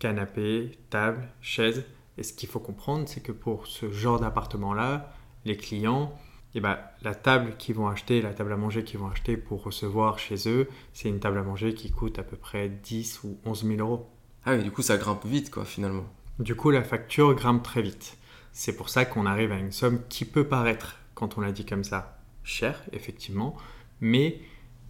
canapé, 0.00 0.72
table, 0.90 1.28
chaise. 1.40 1.84
Et 2.18 2.22
ce 2.22 2.32
qu'il 2.32 2.48
faut 2.48 2.60
comprendre, 2.60 3.08
c'est 3.08 3.20
que 3.20 3.32
pour 3.32 3.66
ce 3.66 3.90
genre 3.90 4.20
d'appartement-là, 4.20 5.12
les 5.44 5.56
clients, 5.56 6.16
eh 6.54 6.60
ben, 6.60 6.78
la 7.02 7.14
table 7.14 7.56
qu'ils 7.58 7.74
vont 7.74 7.88
acheter, 7.88 8.22
la 8.22 8.32
table 8.32 8.52
à 8.52 8.56
manger 8.56 8.84
qu'ils 8.84 9.00
vont 9.00 9.08
acheter 9.08 9.36
pour 9.36 9.62
recevoir 9.64 10.18
chez 10.18 10.48
eux, 10.48 10.68
c'est 10.92 11.08
une 11.08 11.18
table 11.18 11.38
à 11.38 11.42
manger 11.42 11.74
qui 11.74 11.90
coûte 11.90 12.18
à 12.18 12.22
peu 12.22 12.36
près 12.36 12.68
10 12.68 13.24
ou 13.24 13.38
11 13.44 13.66
000 13.66 13.78
euros. 13.80 14.08
Ah 14.44 14.54
oui, 14.54 14.62
du 14.62 14.70
coup, 14.70 14.82
ça 14.82 14.96
grimpe 14.96 15.24
vite, 15.24 15.50
quoi, 15.50 15.64
finalement. 15.64 16.04
Du 16.38 16.54
coup, 16.54 16.70
la 16.70 16.82
facture 16.82 17.34
grimpe 17.34 17.62
très 17.62 17.82
vite. 17.82 18.18
C'est 18.52 18.76
pour 18.76 18.88
ça 18.88 19.04
qu'on 19.04 19.26
arrive 19.26 19.50
à 19.50 19.58
une 19.58 19.72
somme 19.72 20.00
qui 20.08 20.24
peut 20.24 20.46
paraître, 20.46 20.98
quand 21.14 21.38
on 21.38 21.40
l'a 21.40 21.50
dit 21.50 21.66
comme 21.66 21.82
ça, 21.82 22.18
cher, 22.44 22.84
effectivement, 22.92 23.56
mais 24.00 24.40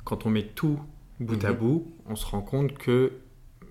quand 0.05 0.27
on 0.27 0.31
met 0.31 0.47
tout 0.47 0.79
bout 1.21 1.43
à 1.45 1.53
mhm. 1.53 1.57
bout, 1.57 1.93
on 2.07 2.17
se 2.17 2.27
rend 2.27 2.43
compte 2.43 2.75
que 2.75 3.13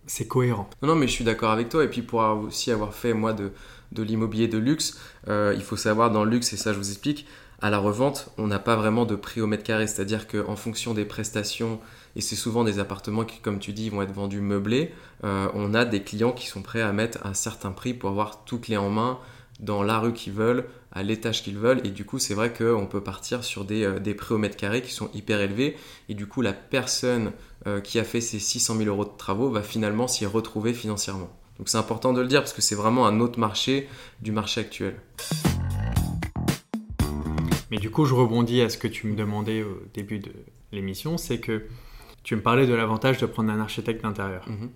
c'est 0.05 0.27
cohérent. 0.27 0.69
Non, 0.81 0.89
non, 0.89 0.95
mais 0.95 1.07
je 1.07 1.13
suis 1.13 1.23
d'accord 1.23 1.51
avec 1.51 1.69
toi. 1.69 1.83
Et 1.83 1.87
puis 1.87 2.01
pour 2.01 2.21
aussi 2.21 2.71
avoir 2.71 2.93
fait, 2.93 3.13
moi, 3.13 3.33
de, 3.33 3.51
l'immobilier 3.95 4.47
de 4.47 4.57
luxe, 4.57 4.99
il 5.27 5.61
faut 5.63 5.77
savoir 5.77 6.11
dans 6.11 6.23
le 6.23 6.31
luxe, 6.31 6.53
et 6.53 6.57
ça 6.57 6.73
je 6.73 6.77
vous 6.77 6.89
explique, 6.89 7.25
à 7.61 7.69
la 7.69 7.77
revente, 7.77 8.29
on 8.37 8.47
n'a 8.47 8.59
pas 8.59 8.75
vraiment 8.75 9.05
de 9.05 9.15
prix 9.15 9.39
au 9.39 9.47
mètre 9.47 9.63
carré. 9.63 9.87
C'est-à-dire 9.87 10.27
qu'en 10.27 10.55
fonction 10.55 10.93
des 10.93 11.05
prestations, 11.05 11.79
et 12.15 12.21
c'est 12.21 12.35
souvent 12.35 12.63
des 12.63 12.79
appartements 12.79 13.23
qui, 13.23 13.39
comme 13.39 13.59
tu 13.59 13.71
dis, 13.71 13.89
vont 13.89 14.01
être 14.01 14.11
vendus 14.13 14.41
meublés, 14.41 14.93
on 15.23 15.73
a 15.73 15.85
des 15.85 16.03
clients 16.03 16.33
qui 16.33 16.47
sont 16.47 16.61
prêts 16.61 16.81
à 16.81 16.91
mettre 16.91 17.25
un 17.25 17.33
certain 17.33 17.71
prix 17.71 17.93
pour 17.93 18.09
avoir 18.09 18.43
tout 18.43 18.59
clé 18.59 18.75
en 18.75 18.89
main 18.89 19.19
dans 19.59 19.83
la 19.83 19.99
rue 19.99 20.13
qu'ils 20.13 20.33
veulent, 20.33 20.65
à 20.91 21.03
l'étage 21.03 21.43
qu'ils 21.43 21.57
veulent. 21.57 21.79
Et 21.85 21.89
du 21.89 22.05
coup, 22.05 22.19
c'est 22.19 22.33
vrai 22.33 22.51
qu'on 22.51 22.85
peut 22.85 23.01
partir 23.01 23.43
sur 23.43 23.65
des, 23.65 23.99
des, 23.99 24.13
prix 24.13 24.33
au 24.35 24.37
mètre 24.37 24.57
carré 24.57 24.81
qui 24.81 24.91
sont 24.91 25.09
hyper 25.13 25.39
élevés. 25.39 25.77
Et 26.09 26.15
du 26.15 26.27
coup, 26.27 26.41
la 26.41 26.53
personne 26.53 27.31
qui 27.83 27.99
a 27.99 28.03
fait 28.03 28.21
ces 28.21 28.39
600 28.39 28.77
000 28.77 28.89
euros 28.89 29.05
de 29.05 29.17
travaux 29.17 29.49
va 29.49 29.61
finalement 29.61 30.07
s'y 30.07 30.25
retrouver 30.25 30.73
financièrement. 30.73 31.29
Donc 31.57 31.69
c'est 31.69 31.77
important 31.77 32.13
de 32.13 32.21
le 32.21 32.27
dire 32.27 32.41
parce 32.41 32.53
que 32.53 32.61
c'est 32.61 32.75
vraiment 32.75 33.05
un 33.07 33.19
autre 33.19 33.39
marché 33.39 33.87
du 34.21 34.31
marché 34.31 34.61
actuel. 34.61 34.95
Mais 37.71 37.77
du 37.77 37.89
coup, 37.89 38.05
je 38.05 38.13
rebondis 38.13 38.61
à 38.61 38.69
ce 38.69 38.77
que 38.77 38.87
tu 38.87 39.07
me 39.07 39.15
demandais 39.15 39.63
au 39.63 39.81
début 39.93 40.19
de 40.19 40.31
l'émission, 40.71 41.17
c'est 41.17 41.39
que 41.39 41.65
tu 42.23 42.35
me 42.35 42.41
parlais 42.41 42.67
de 42.67 42.73
l'avantage 42.73 43.17
de 43.17 43.25
prendre 43.25 43.51
un 43.51 43.59
architecte 43.59 44.03
d'intérieur. 44.03 44.47
Mhm. 44.47 44.69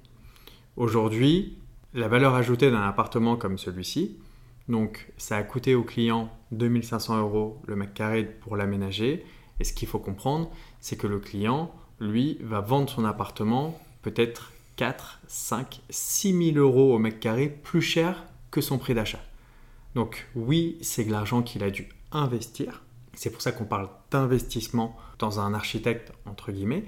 Aujourd'hui, 0.76 1.58
la 1.94 2.08
valeur 2.08 2.36
ajoutée 2.36 2.72
d'un 2.72 2.82
appartement 2.82 3.36
comme 3.36 3.58
celui-ci, 3.58 4.18
donc 4.68 5.12
ça 5.18 5.38
a 5.38 5.44
coûté 5.44 5.76
au 5.76 5.84
client 5.84 6.30
2500 6.52 7.20
euros 7.20 7.62
le 7.68 7.76
mètre 7.76 7.94
carré 7.94 8.24
pour 8.26 8.58
l'aménager. 8.58 9.24
Et 9.60 9.64
ce 9.64 9.74
qu'il 9.74 9.88
faut 9.88 10.00
comprendre, 10.00 10.52
c'est 10.80 10.98
que 10.98 11.08
le 11.08 11.20
client, 11.20 11.72
lui, 12.00 12.38
va 12.42 12.62
vendre 12.62 12.90
son 12.90 13.06
appartement 13.06 13.80
peut-être 14.02 14.52
4, 14.76 15.20
5, 15.28 15.82
6 15.90 16.54
000 16.54 16.58
euros 16.58 16.94
au 16.94 17.00
mètre 17.00 17.20
carré 17.20 17.48
plus 17.48 17.82
cher 17.82 18.24
que 18.52 18.62
son 18.62 18.78
prix 18.78 18.94
d'achat. 18.94 19.20
Donc 19.96 20.28
oui, 20.36 20.78
c'est 20.82 21.04
de 21.06 21.12
l'argent 21.12 21.42
qu'il 21.42 21.64
a 21.64 21.72
dû 21.72 21.90
investir, 22.12 22.84
c'est 23.14 23.32
pour 23.32 23.42
ça 23.42 23.52
qu'on 23.52 23.66
parle 23.66 23.90
d'investissement 24.12 24.96
dans 25.20 25.40
un 25.40 25.54
architecte, 25.54 26.12
entre 26.26 26.52
guillemets, 26.52 26.86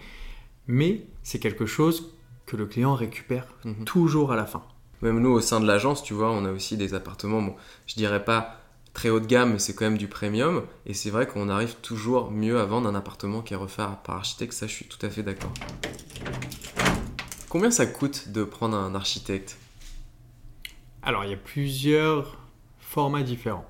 mais 0.67 1.01
c'est 1.23 1.39
quelque 1.39 1.65
chose 1.65 2.13
que 2.45 2.55
le 2.55 2.67
client 2.67 2.93
récupère 2.93 3.47
Mhm. 3.65 3.85
toujours 3.85 4.31
à 4.31 4.35
la 4.35 4.45
fin. 4.45 4.63
Même 5.01 5.19
nous, 5.19 5.29
au 5.31 5.41
sein 5.41 5.59
de 5.59 5.65
l'agence, 5.65 6.03
tu 6.03 6.13
vois, 6.13 6.31
on 6.31 6.45
a 6.45 6.51
aussi 6.51 6.77
des 6.77 6.93
appartements, 6.93 7.41
bon, 7.41 7.55
je 7.87 7.95
dirais 7.95 8.23
pas 8.23 8.58
très 8.99 9.09
haut 9.09 9.21
de 9.21 9.27
gamme, 9.27 9.59
c'est 9.59 9.73
quand 9.73 9.85
même 9.85 9.97
du 9.97 10.09
premium. 10.09 10.65
Et 10.85 10.93
c'est 10.93 11.09
vrai 11.09 11.25
qu'on 11.25 11.47
arrive 11.47 11.75
toujours 11.75 12.31
mieux 12.31 12.59
à 12.59 12.65
vendre 12.65 12.89
un 12.89 12.95
appartement 12.95 13.41
qui 13.41 13.53
est 13.53 13.55
refait 13.55 13.85
par 14.03 14.17
architecte, 14.17 14.51
ça 14.51 14.67
je 14.67 14.73
suis 14.73 14.87
tout 14.89 14.97
à 15.05 15.09
fait 15.09 15.23
d'accord. 15.23 15.53
Combien 17.47 17.71
ça 17.71 17.85
coûte 17.85 18.27
de 18.27 18.43
prendre 18.43 18.75
un 18.75 18.93
architecte? 18.95 19.57
Alors, 21.01 21.23
il 21.23 21.29
y 21.29 21.33
a 21.33 21.37
plusieurs 21.37 22.39
formats 22.77 23.23
différents. 23.23 23.65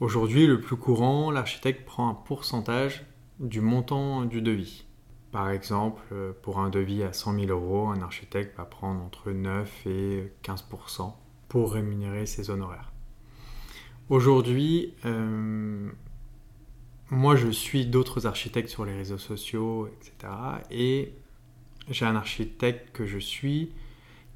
Aujourd'hui, 0.00 0.46
le 0.46 0.58
plus 0.58 0.76
courant, 0.76 1.30
l'architecte 1.30 1.84
prend 1.84 2.08
un 2.08 2.14
pourcentage 2.14 3.04
du 3.40 3.60
montant 3.60 4.24
du 4.24 4.40
devis. 4.40 4.86
Par 5.32 5.50
exemple, 5.50 6.00
euh, 6.12 6.32
pour 6.40 6.60
un 6.60 6.70
devis 6.70 7.02
à 7.02 7.12
100 7.12 7.34
000 7.40 7.46
euros, 7.48 7.88
un 7.88 8.00
architecte 8.00 8.56
va 8.56 8.64
prendre 8.64 9.02
entre 9.02 9.32
9 9.32 9.86
et 9.86 10.32
15% 10.42 11.12
pour 11.50 11.74
rémunérer 11.74 12.24
ses 12.24 12.48
honoraires. 12.48 12.89
Aujourd'hui, 14.10 14.92
euh, 15.04 15.88
moi 17.10 17.36
je 17.36 17.48
suis 17.48 17.86
d'autres 17.86 18.26
architectes 18.26 18.68
sur 18.68 18.84
les 18.84 18.96
réseaux 18.96 19.18
sociaux, 19.18 19.86
etc. 19.86 20.32
Et 20.72 21.14
j'ai 21.88 22.06
un 22.06 22.16
architecte 22.16 22.90
que 22.92 23.06
je 23.06 23.18
suis 23.18 23.70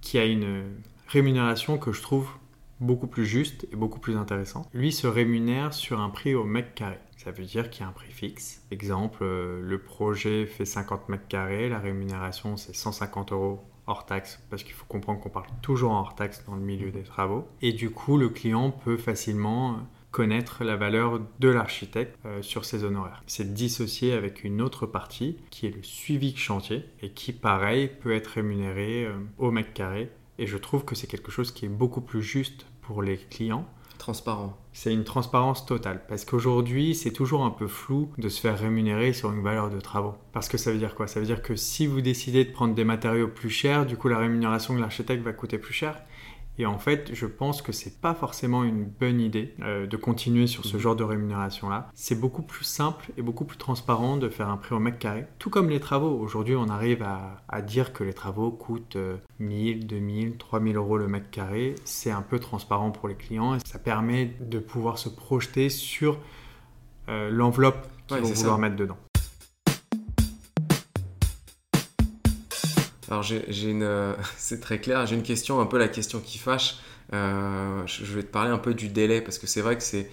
qui 0.01 0.17
a 0.21 0.27
une 0.27 0.63
rémunération 1.09 1.77
que 1.77 1.91
je 1.91 2.03
trouve 2.03 2.31
beaucoup 2.79 3.09
plus 3.09 3.27
juste 3.27 3.67
et 3.73 3.75
beaucoup 3.75 3.99
plus 3.99 4.17
intéressant. 4.17 4.71
Lui 4.75 4.93
se 4.93 5.09
rémunère 5.09 5.75
sur 5.75 6.01
un 6.01 6.11
prix 6.11 6.37
au 6.37 6.45
mètre 6.45 6.73
carré. 6.75 7.01
Ça 7.17 7.33
veut 7.33 7.45
dire 7.45 7.69
qu'il 7.69 7.81
y 7.81 7.85
a 7.85 7.89
un 7.89 7.93
prix 7.93 8.13
fixe. 8.13 8.63
Exemple, 8.71 9.25
euh, 9.25 9.61
le 9.61 9.79
projet 9.81 10.47
fait 10.47 10.67
50 10.67 11.09
mètres 11.09 11.27
carrés, 11.27 11.69
la 11.69 11.81
rémunération 11.81 12.57
c'est 12.57 12.77
150 12.77 13.33
euros 13.33 13.65
hors 13.87 14.07
taxe, 14.07 14.41
parce 14.51 14.63
qu'il 14.63 14.75
faut 14.75 14.87
comprendre 14.87 15.21
qu'on 15.21 15.31
parle 15.31 15.47
toujours 15.63 15.93
en 15.93 16.01
hors 16.01 16.15
taxe 16.15 16.45
dans 16.47 16.55
le 16.55 16.63
milieu 16.63 16.91
des 16.91 17.03
travaux. 17.03 17.47
Et 17.63 17.73
du 17.73 17.91
coup, 17.91 18.17
le 18.17 18.29
client 18.29 18.71
peut 18.71 18.97
facilement 18.97 19.79
connaître 20.15 20.63
la 20.63 20.77
valeur 20.77 21.21
de 21.41 21.49
l'architecte 21.49 22.17
euh, 22.25 22.41
sur 22.41 22.65
ses 22.65 22.85
honoraires. 22.85 23.25
C'est 23.27 23.53
dissocié 23.53 24.13
avec 24.13 24.45
une 24.45 24.63
autre 24.63 24.87
partie 24.87 25.39
qui 25.51 25.67
est 25.67 25.75
le 25.75 25.83
suivi 25.83 26.33
de 26.33 26.39
chantier 26.39 26.85
et 27.03 27.11
qui, 27.11 27.33
pareil, 27.33 27.91
peut 28.01 28.15
être 28.15 28.29
rémunéré 28.29 29.07
euh, 29.07 29.19
au 29.39 29.51
mètre 29.51 29.73
carré. 29.73 30.11
Et 30.39 30.47
je 30.47 30.57
trouve 30.57 30.85
que 30.85 30.95
c'est 30.95 31.09
quelque 31.09 31.33
chose 31.33 31.51
qui 31.51 31.65
est 31.65 31.69
beaucoup 31.69 32.01
plus 32.01 32.23
juste 32.23 32.67
pour 32.83 33.03
les 33.03 33.17
clients. 33.17 33.67
C'est 34.73 34.93
une 34.93 35.05
transparence 35.05 35.67
totale 35.67 36.03
parce 36.09 36.25
qu'aujourd'hui, 36.25 36.95
c'est 36.95 37.13
toujours 37.13 37.45
un 37.45 37.51
peu 37.51 37.67
flou 37.67 38.11
de 38.19 38.29
se 38.29 38.41
faire 38.41 38.59
rémunérer 38.59 39.13
sur 39.13 39.33
une 39.33 39.43
valeur 39.43 39.71
de 39.71 39.81
travaux. 39.81 40.15
Parce 40.33 40.49
que 40.49 40.59
ça 40.59 40.73
veut 40.73 40.79
dire 40.79 40.95
quoi? 40.95 41.07
Ça 41.07 41.21
veut 41.21 41.27
dire 41.27 41.43
que 41.43 41.57
si 41.57 41.87
vous 41.87 42.01
décidez 42.01 42.45
de 42.45 42.53
prendre 42.53 42.75
des 42.75 42.85
matériaux 42.85 43.29
plus 43.29 43.51
chers, 43.51 43.87
du 43.87 43.97
coup 43.97 44.09
la 44.09 44.19
rémunération 44.19 44.75
de 44.75 44.81
l'architecte 44.81 45.23
va 45.23 45.33
coûter 45.33 45.59
plus 45.59 45.73
cher. 45.73 45.97
Et 46.57 46.67
en 46.67 46.79
fait, 46.79 47.11
je 47.13 47.27
pense 47.27 47.63
que 47.63 47.73
c'est 47.73 48.01
pas 48.01 48.15
forcément 48.15 48.63
une 48.63 48.85
bonne 48.85 49.21
idée 49.21 49.55
euh, 49.63 49.87
de 49.89 49.97
continuer 49.97 50.47
sur 50.47 50.65
ce 50.65 50.77
Mhm. 50.77 50.83
genre 50.83 50.97
de 50.97 51.03
rémunération-là. 51.03 51.89
C'est 51.95 52.21
beaucoup 52.21 52.43
plus 52.43 52.65
simple 52.65 53.11
et 53.17 53.23
beaucoup 53.23 53.45
plus 53.45 53.57
transparent 53.59 54.17
de 54.17 54.29
faire 54.29 54.49
un 54.49 54.57
prix 54.57 54.75
au 54.75 54.79
mètre 54.79 54.99
carré, 54.99 55.27
tout 55.41 55.51
comme 55.51 55.69
les 55.69 55.81
travaux. 55.81 56.17
Aujourd'hui, 56.17 56.55
on 56.55 56.69
arrive 56.69 57.03
à, 57.03 57.43
à 57.49 57.61
dire 57.61 57.93
que 57.93 58.05
les 58.05 58.13
travaux 58.15 58.53
coûtent 58.53 58.95
euh, 58.97 59.17
1000, 59.41 59.87
2000, 59.89 60.37
3000 60.39 60.77
euros 60.77 60.97
le 60.97 61.09
mètre 61.09 61.29
carré. 61.31 61.75
C'est 61.85 62.13
un 62.13 62.23
peu 62.23 62.39
transparent 62.39 62.93
pour 62.93 63.09
les 63.09 63.17
clients 63.17 63.57
et 63.57 63.59
ça 63.65 63.81
permet 63.81 64.35
de 64.41 64.61
pouvoir 64.61 64.99
se 64.99 65.09
projeter 65.09 65.69
sur 65.71 66.19
euh, 67.09 67.31
l'enveloppe 67.31 67.87
qu'ils 68.07 68.17
Ouais, 68.19 68.23
vont 68.23 68.29
vouloir 68.33 68.57
ça. 68.57 68.61
mettre 68.61 68.77
dedans. 68.77 68.97
Alors 73.11 73.25
c'est 74.37 74.61
très 74.61 74.81
clair. 74.81 75.07
J'ai 75.07 75.17
une 75.17 75.23
question, 75.23 75.61
un 75.61 75.67
peu 75.67 75.79
la 75.79 75.89
question 75.89 76.21
qui 76.21 76.39
fâche. 76.39 76.77
Euh, 77.13 77.83
je 77.87 78.15
vais 78.15 78.23
te 78.23 78.31
parler 78.31 78.51
un 78.51 78.59
peu 78.59 78.75
du 78.75 78.89
délai 78.89 79.21
parce 79.21 79.39
que 79.39 79.47
c'est 79.47 79.61
vrai 79.61 79.77
que 79.77 79.83
c'est, 79.83 80.11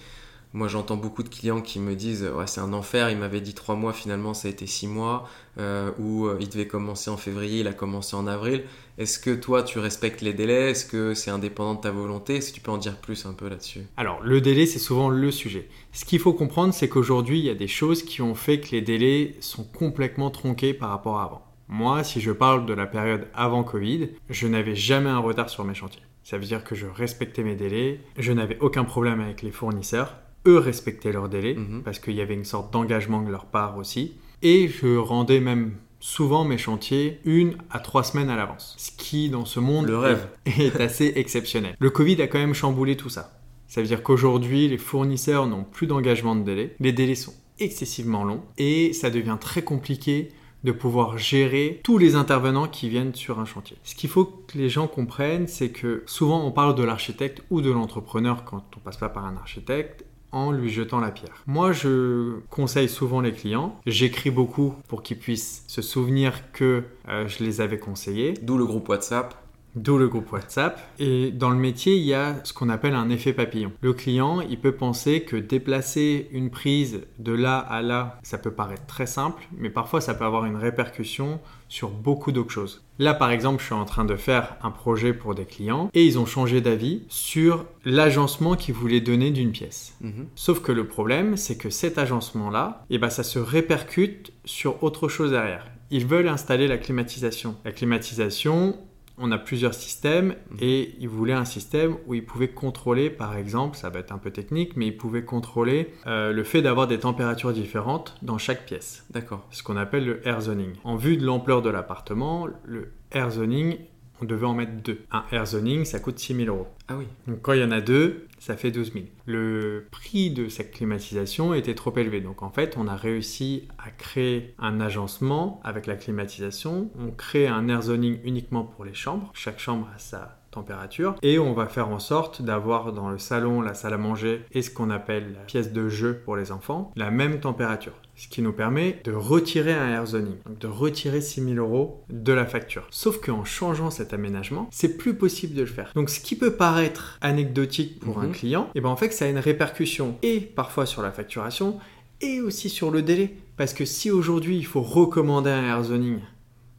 moi 0.52 0.68
j'entends 0.68 0.96
beaucoup 0.96 1.22
de 1.22 1.30
clients 1.30 1.62
qui 1.62 1.80
me 1.80 1.94
disent 1.94 2.30
c'est 2.46 2.60
un 2.60 2.72
enfer. 2.72 3.10
Il 3.10 3.18
m'avait 3.18 3.40
dit 3.40 3.54
trois 3.54 3.74
mois, 3.74 3.92
finalement 3.92 4.34
ça 4.34 4.48
a 4.48 4.50
été 4.50 4.66
six 4.66 4.86
mois. 4.86 5.28
Euh, 5.58 5.90
ou 5.98 6.26
euh, 6.26 6.38
il 6.40 6.48
devait 6.48 6.66
commencer 6.66 7.10
en 7.10 7.16
février, 7.16 7.60
il 7.60 7.66
a 7.66 7.72
commencé 7.72 8.16
en 8.16 8.26
avril. 8.26 8.64
Est-ce 8.98 9.18
que 9.18 9.34
toi 9.34 9.62
tu 9.62 9.78
respectes 9.78 10.20
les 10.20 10.34
délais? 10.34 10.70
Est-ce 10.70 10.84
que 10.84 11.14
c'est 11.14 11.30
indépendant 11.30 11.74
de 11.74 11.80
ta 11.80 11.90
volonté? 11.90 12.38
Que 12.38 12.52
tu 12.52 12.60
peux 12.60 12.70
en 12.70 12.78
dire 12.78 12.96
plus 12.96 13.26
un 13.26 13.32
peu 13.32 13.48
là-dessus 13.48 13.80
Alors, 13.96 14.22
le 14.22 14.40
délai, 14.40 14.66
c'est 14.66 14.78
souvent 14.78 15.08
le 15.08 15.30
sujet. 15.30 15.68
Ce 15.92 16.04
qu'il 16.04 16.18
faut 16.18 16.34
comprendre, 16.34 16.74
c'est 16.74 16.88
qu'aujourd'hui, 16.88 17.38
il 17.38 17.44
y 17.44 17.50
a 17.50 17.54
des 17.54 17.68
choses 17.68 18.02
qui 18.02 18.22
ont 18.22 18.34
fait 18.34 18.60
que 18.60 18.70
les 18.72 18.82
délais 18.82 19.34
sont 19.40 19.64
complètement 19.64 20.30
tronqués 20.30 20.74
par 20.74 20.90
rapport 20.90 21.18
à 21.18 21.24
avant. 21.24 21.51
Moi, 21.74 22.04
si 22.04 22.20
je 22.20 22.32
parle 22.32 22.66
de 22.66 22.74
la 22.74 22.84
période 22.84 23.28
avant 23.34 23.64
Covid, 23.64 24.10
je 24.28 24.46
n'avais 24.46 24.74
jamais 24.74 25.08
un 25.08 25.18
retard 25.20 25.48
sur 25.48 25.64
mes 25.64 25.72
chantiers. 25.72 26.02
Ça 26.22 26.36
veut 26.36 26.44
dire 26.44 26.64
que 26.64 26.74
je 26.74 26.84
respectais 26.86 27.42
mes 27.42 27.54
délais, 27.54 27.98
je 28.18 28.30
n'avais 28.32 28.58
aucun 28.60 28.84
problème 28.84 29.22
avec 29.22 29.40
les 29.40 29.50
fournisseurs, 29.50 30.18
eux 30.46 30.58
respectaient 30.58 31.12
leurs 31.12 31.30
délais, 31.30 31.54
Mhm. 31.54 31.82
parce 31.82 31.98
qu'il 31.98 32.12
y 32.14 32.20
avait 32.20 32.34
une 32.34 32.44
sorte 32.44 32.70
d'engagement 32.74 33.22
de 33.22 33.30
leur 33.30 33.46
part 33.46 33.78
aussi, 33.78 34.12
et 34.42 34.68
je 34.68 34.98
rendais 34.98 35.40
même 35.40 35.72
souvent 35.98 36.44
mes 36.44 36.58
chantiers 36.58 37.20
une 37.24 37.54
à 37.70 37.78
trois 37.80 38.04
semaines 38.04 38.28
à 38.28 38.36
l'avance. 38.36 38.74
Ce 38.76 38.90
qui, 38.90 39.30
dans 39.30 39.46
ce 39.46 39.58
monde, 39.58 39.86
Le 39.86 39.96
rêve. 39.96 40.28
est, 40.44 40.58
est 40.76 40.78
assez 40.78 41.14
exceptionnel. 41.16 41.74
Le 41.78 41.88
Covid 41.88 42.20
a 42.20 42.26
quand 42.26 42.38
même 42.38 42.52
chamboulé 42.54 42.98
tout 42.98 43.08
ça. 43.08 43.40
Ça 43.66 43.80
veut 43.80 43.86
dire 43.86 44.02
qu'aujourd'hui, 44.02 44.68
les 44.68 44.76
fournisseurs 44.76 45.46
n'ont 45.46 45.64
plus 45.64 45.86
d'engagement 45.86 46.36
de 46.36 46.42
délai. 46.44 46.76
Les 46.80 46.92
délais 46.92 47.14
sont 47.14 47.32
excessivement 47.58 48.24
longs 48.24 48.42
et 48.58 48.92
ça 48.92 49.08
devient 49.08 49.38
très 49.40 49.62
compliqué 49.62 50.28
de 50.64 50.72
pouvoir 50.72 51.18
gérer 51.18 51.80
tous 51.82 51.98
les 51.98 52.14
intervenants 52.14 52.68
qui 52.68 52.88
viennent 52.88 53.14
sur 53.14 53.38
un 53.40 53.44
chantier. 53.44 53.76
Ce 53.84 53.94
qu'il 53.94 54.10
faut 54.10 54.24
que 54.24 54.56
les 54.56 54.68
gens 54.68 54.86
comprennent, 54.86 55.48
c'est 55.48 55.70
que 55.70 56.02
souvent 56.06 56.44
on 56.44 56.52
parle 56.52 56.74
de 56.74 56.82
l'architecte 56.82 57.42
ou 57.50 57.60
de 57.60 57.70
l'entrepreneur 57.70 58.44
quand 58.44 58.64
on 58.76 58.80
passe 58.80 58.96
pas 58.96 59.08
par 59.08 59.26
un 59.26 59.36
architecte 59.36 60.04
en 60.32 60.50
lui 60.50 60.70
jetant 60.70 60.98
la 60.98 61.10
pierre. 61.10 61.42
Moi, 61.46 61.72
je 61.72 62.38
conseille 62.48 62.88
souvent 62.88 63.20
les 63.20 63.32
clients. 63.32 63.78
J'écris 63.86 64.30
beaucoup 64.30 64.74
pour 64.88 65.02
qu'ils 65.02 65.18
puissent 65.18 65.64
se 65.68 65.82
souvenir 65.82 66.50
que 66.52 66.84
euh, 67.08 67.28
je 67.28 67.44
les 67.44 67.60
avais 67.60 67.78
conseillés. 67.78 68.34
D'où 68.40 68.56
le 68.56 68.64
groupe 68.64 68.88
WhatsApp. 68.88 69.34
D'où 69.74 69.96
le 69.96 70.08
groupe 70.08 70.30
WhatsApp. 70.32 70.78
Et 70.98 71.30
dans 71.30 71.50
le 71.50 71.56
métier, 71.56 71.96
il 71.96 72.04
y 72.04 72.14
a 72.14 72.36
ce 72.44 72.52
qu'on 72.52 72.68
appelle 72.68 72.94
un 72.94 73.08
effet 73.08 73.32
papillon. 73.32 73.72
Le 73.80 73.92
client, 73.92 74.40
il 74.40 74.58
peut 74.58 74.72
penser 74.72 75.22
que 75.22 75.36
déplacer 75.36 76.28
une 76.32 76.50
prise 76.50 77.00
de 77.18 77.32
là 77.32 77.58
à 77.58 77.80
là, 77.80 78.18
ça 78.22 78.38
peut 78.38 78.50
paraître 78.50 78.86
très 78.86 79.06
simple, 79.06 79.42
mais 79.56 79.70
parfois 79.70 80.00
ça 80.00 80.14
peut 80.14 80.24
avoir 80.24 80.44
une 80.44 80.56
répercussion 80.56 81.40
sur 81.68 81.88
beaucoup 81.88 82.32
d'autres 82.32 82.50
choses. 82.50 82.84
Là, 82.98 83.14
par 83.14 83.30
exemple, 83.30 83.60
je 83.60 83.66
suis 83.66 83.74
en 83.74 83.86
train 83.86 84.04
de 84.04 84.14
faire 84.14 84.56
un 84.62 84.70
projet 84.70 85.14
pour 85.14 85.34
des 85.34 85.46
clients 85.46 85.90
et 85.94 86.04
ils 86.04 86.18
ont 86.18 86.26
changé 86.26 86.60
d'avis 86.60 87.02
sur 87.08 87.64
l'agencement 87.86 88.56
qu'ils 88.56 88.74
voulaient 88.74 89.00
donner 89.00 89.30
d'une 89.30 89.52
pièce. 89.52 89.96
Mhm. 90.02 90.26
Sauf 90.34 90.60
que 90.60 90.70
le 90.70 90.86
problème, 90.86 91.38
c'est 91.38 91.56
que 91.56 91.70
cet 91.70 91.96
agencement-là, 91.96 92.84
eh 92.90 92.98
ben, 92.98 93.08
ça 93.08 93.22
se 93.22 93.38
répercute 93.38 94.32
sur 94.44 94.82
autre 94.84 95.08
chose 95.08 95.30
derrière. 95.30 95.66
Ils 95.90 96.06
veulent 96.06 96.28
installer 96.28 96.68
la 96.68 96.78
climatisation. 96.78 97.56
La 97.64 97.72
climatisation, 97.72 98.76
on 99.22 99.30
a 99.30 99.38
plusieurs 99.38 99.72
systèmes 99.72 100.34
et 100.60 100.94
il 100.98 101.08
voulait 101.08 101.32
un 101.32 101.44
système 101.44 101.96
où 102.06 102.14
il 102.14 102.24
pouvait 102.24 102.48
contrôler, 102.48 103.08
par 103.08 103.36
exemple, 103.36 103.76
ça 103.76 103.88
va 103.88 104.00
être 104.00 104.12
un 104.12 104.18
peu 104.18 104.32
technique, 104.32 104.76
mais 104.76 104.88
il 104.88 104.96
pouvait 104.96 105.24
contrôler 105.24 105.94
euh, 106.06 106.32
le 106.32 106.44
fait 106.44 106.60
d'avoir 106.60 106.88
des 106.88 106.98
températures 106.98 107.52
différentes 107.52 108.16
dans 108.22 108.36
chaque 108.36 108.66
pièce. 108.66 109.06
D'accord. 109.10 109.46
Ce 109.50 109.62
qu'on 109.62 109.76
appelle 109.76 110.04
le 110.04 110.26
air 110.26 110.40
zoning. 110.40 110.72
En 110.82 110.96
vue 110.96 111.16
de 111.16 111.24
l'ampleur 111.24 111.62
de 111.62 111.70
l'appartement, 111.70 112.48
le 112.64 112.92
air 113.12 113.30
zoning, 113.30 113.78
on 114.20 114.24
devait 114.24 114.46
en 114.46 114.54
mettre 114.54 114.72
deux. 114.82 114.98
Un 115.12 115.24
air 115.30 115.46
zoning, 115.46 115.84
ça 115.84 116.00
coûte 116.00 116.18
6 116.18 116.34
000 116.34 116.48
euros. 116.48 116.68
Ah 116.88 116.96
oui. 116.98 117.06
Donc 117.28 117.42
quand 117.42 117.52
il 117.52 117.60
y 117.60 117.64
en 117.64 117.70
a 117.70 117.80
deux, 117.80 118.26
ça 118.42 118.56
fait 118.56 118.72
12 118.72 118.92
000. 118.92 119.04
Le 119.26 119.86
prix 119.92 120.32
de 120.32 120.48
cette 120.48 120.72
climatisation 120.72 121.54
était 121.54 121.76
trop 121.76 121.96
élevé. 121.96 122.20
Donc 122.20 122.42
en 122.42 122.50
fait, 122.50 122.74
on 122.76 122.88
a 122.88 122.96
réussi 122.96 123.68
à 123.78 123.90
créer 123.90 124.56
un 124.58 124.80
agencement 124.80 125.60
avec 125.62 125.86
la 125.86 125.94
climatisation. 125.94 126.90
On 126.98 127.12
crée 127.12 127.46
un 127.46 127.68
air 127.68 127.82
zoning 127.82 128.18
uniquement 128.24 128.64
pour 128.64 128.84
les 128.84 128.94
chambres. 128.94 129.30
Chaque 129.32 129.60
chambre 129.60 129.88
a 129.94 129.98
sa 130.00 130.41
température 130.52 131.16
et 131.22 131.38
on 131.40 131.52
va 131.54 131.66
faire 131.66 131.88
en 131.88 131.98
sorte 131.98 132.42
d'avoir 132.42 132.92
dans 132.92 133.10
le 133.10 133.18
salon, 133.18 133.60
la 133.60 133.74
salle 133.74 133.94
à 133.94 133.98
manger 133.98 134.42
et 134.52 134.62
ce 134.62 134.70
qu'on 134.70 134.90
appelle 134.90 135.32
la 135.34 135.40
pièce 135.40 135.72
de 135.72 135.88
jeu 135.88 136.20
pour 136.24 136.36
les 136.36 136.52
enfants 136.52 136.92
la 136.94 137.10
même 137.10 137.40
température. 137.40 137.94
Ce 138.14 138.28
qui 138.28 138.42
nous 138.42 138.52
permet 138.52 139.00
de 139.04 139.12
retirer 139.12 139.72
un 139.72 139.88
air 139.88 140.06
zoning, 140.06 140.36
donc 140.46 140.58
de 140.58 140.66
retirer 140.68 141.20
6000 141.22 141.58
euros 141.58 142.04
de 142.10 142.32
la 142.32 142.44
facture. 142.46 142.86
Sauf 142.90 143.18
qu'en 143.20 143.42
changeant 143.44 143.90
cet 143.90 144.12
aménagement, 144.12 144.68
c'est 144.70 144.96
plus 144.98 145.14
possible 145.14 145.54
de 145.54 145.62
le 145.62 145.66
faire. 145.66 145.90
Donc 145.96 146.10
ce 146.10 146.20
qui 146.20 146.36
peut 146.36 146.52
paraître 146.54 147.18
anecdotique 147.22 147.98
pour 148.00 148.20
un 148.20 148.26
Mhm. 148.26 148.32
client, 148.32 148.68
et 148.74 148.80
ben 148.80 148.90
en 148.90 148.96
fait 148.96 149.10
ça 149.12 149.24
a 149.24 149.28
une 149.28 149.38
répercussion 149.38 150.16
et 150.22 150.40
parfois 150.40 150.86
sur 150.86 151.02
la 151.02 151.10
facturation 151.10 151.78
et 152.20 152.40
aussi 152.40 152.68
sur 152.68 152.90
le 152.90 153.02
délai. 153.02 153.34
Parce 153.56 153.72
que 153.72 153.84
si 153.86 154.10
aujourd'hui 154.10 154.56
il 154.58 154.66
faut 154.66 154.82
recommander 154.82 155.50
un 155.50 155.64
air 155.64 155.82
zoning, 155.82 156.18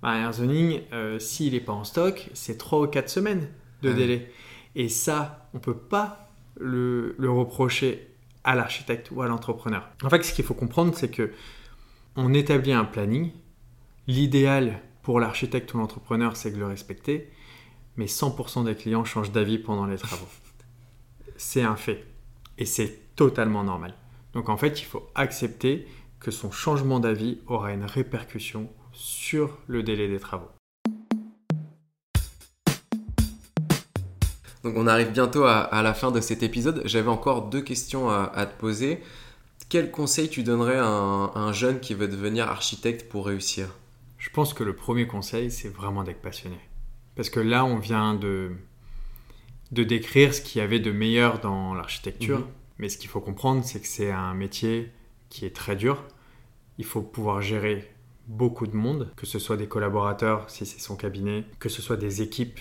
bah, 0.01 0.09
un 0.09 0.21
air 0.23 0.33
zoning, 0.33 0.81
euh, 0.93 1.17
s'il 1.19 1.53
n'est 1.53 1.59
pas 1.59 1.73
en 1.73 1.83
stock, 1.83 2.29
c'est 2.33 2.57
3 2.57 2.81
ou 2.81 2.87
4 2.87 3.09
semaines 3.09 3.47
de 3.83 3.89
Ouais. 3.89 3.95
délai. 3.95 4.31
Et 4.75 4.89
ça, 4.89 5.49
on 5.53 5.59
peut 5.59 5.77
pas 5.77 6.29
le, 6.59 7.15
le 7.19 7.29
reprocher 7.29 8.07
à 8.43 8.55
l'architecte 8.55 9.11
ou 9.11 9.21
à 9.21 9.27
l'entrepreneur. 9.27 9.87
En 10.03 10.09
fait, 10.09 10.23
ce 10.23 10.33
qu'il 10.33 10.43
faut 10.45 10.53
comprendre, 10.55 10.93
c'est 10.95 11.09
que 11.11 11.31
on 12.15 12.33
établit 12.33 12.73
un 12.73 12.85
planning. 12.85 13.31
L'idéal 14.07 14.81
pour 15.01 15.19
l'architecte 15.19 15.73
ou 15.73 15.77
l'entrepreneur, 15.77 16.35
c'est 16.35 16.51
de 16.51 16.57
le 16.57 16.65
respecter. 16.65 17.29
Mais 17.95 18.05
100% 18.05 18.65
des 18.65 18.75
clients 18.75 19.05
changent 19.05 19.31
d'avis 19.31 19.59
pendant 19.59 19.85
les 19.85 19.97
travaux. 19.97 20.27
C'est 21.37 21.61
un 21.61 21.75
fait. 21.75 22.05
Et 22.57 22.65
c'est 22.65 23.15
totalement 23.15 23.63
normal. 23.63 23.93
Donc 24.33 24.49
en 24.49 24.57
fait, 24.57 24.81
il 24.81 24.85
faut 24.85 25.07
accepter 25.15 25.87
que 26.19 26.31
son 26.31 26.51
changement 26.51 26.99
d'avis 26.99 27.39
aura 27.47 27.71
une 27.73 27.83
répercussion 27.85 28.69
sur 28.91 29.57
le 29.67 29.83
délai 29.83 30.07
des 30.07 30.19
travaux. 30.19 30.49
Donc 34.63 34.75
on 34.77 34.87
arrive 34.87 35.11
bientôt 35.11 35.43
à, 35.43 35.59
à 35.59 35.81
la 35.81 35.93
fin 35.93 36.11
de 36.11 36.21
cet 36.21 36.41
épisode. 36.43 36.81
J'avais 36.85 37.09
encore 37.09 37.49
deux 37.49 37.61
questions 37.61 38.09
à, 38.09 38.31
à 38.33 38.45
te 38.45 38.57
poser. 38.59 39.01
Quel 39.69 39.91
conseil 39.91 40.29
tu 40.29 40.43
donnerais 40.43 40.77
à 40.77 40.85
un, 40.85 41.25
à 41.25 41.39
un 41.39 41.53
jeune 41.53 41.79
qui 41.79 41.93
veut 41.93 42.07
devenir 42.07 42.47
architecte 42.47 43.09
pour 43.09 43.25
réussir? 43.25 43.67
Je 44.17 44.29
pense 44.29 44.53
que 44.53 44.63
le 44.63 44.75
premier 44.75 45.05
conseil, 45.07 45.51
c'est 45.51 45.67
vraiment 45.67 46.03
d'être 46.03 46.21
passionné. 46.21 46.57
Parce 47.15 47.29
que 47.29 47.39
là, 47.39 47.65
on 47.65 47.77
vient 47.77 48.13
de, 48.13 48.51
de 49.71 49.83
décrire 49.83 50.33
ce 50.33 50.41
qu'il 50.41 50.61
y 50.61 50.63
avait 50.63 50.79
de 50.79 50.91
meilleur 50.91 51.39
dans 51.39 51.73
l'architecture. 51.73 52.39
Mhm. 52.39 52.45
Mais 52.79 52.89
ce 52.89 52.97
qu'il 52.97 53.09
faut 53.09 53.19
comprendre, 53.19 53.63
c'est 53.65 53.81
que 53.81 53.87
c'est 53.87 54.11
un 54.11 54.33
métier 54.33 54.91
qui 55.29 55.45
est 55.45 55.55
très 55.55 55.75
dur. 55.75 56.03
Il 56.77 56.85
faut 56.85 57.01
pouvoir 57.01 57.41
gérer 57.41 57.91
beaucoup 58.27 58.65
de 58.65 58.75
monde, 58.75 59.11
que 59.17 59.25
ce 59.25 59.39
soit 59.39 59.57
des 59.57 59.67
collaborateurs, 59.67 60.49
si 60.49 60.65
c'est 60.65 60.79
son 60.79 60.95
cabinet, 60.95 61.43
que 61.59 61.69
ce 61.69 61.81
soit 61.81 61.97
des 61.97 62.21
équipes 62.21 62.59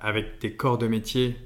avec 0.00 0.40
des 0.40 0.54
corps 0.54 0.78
de 0.78 0.86
métier 0.86 1.36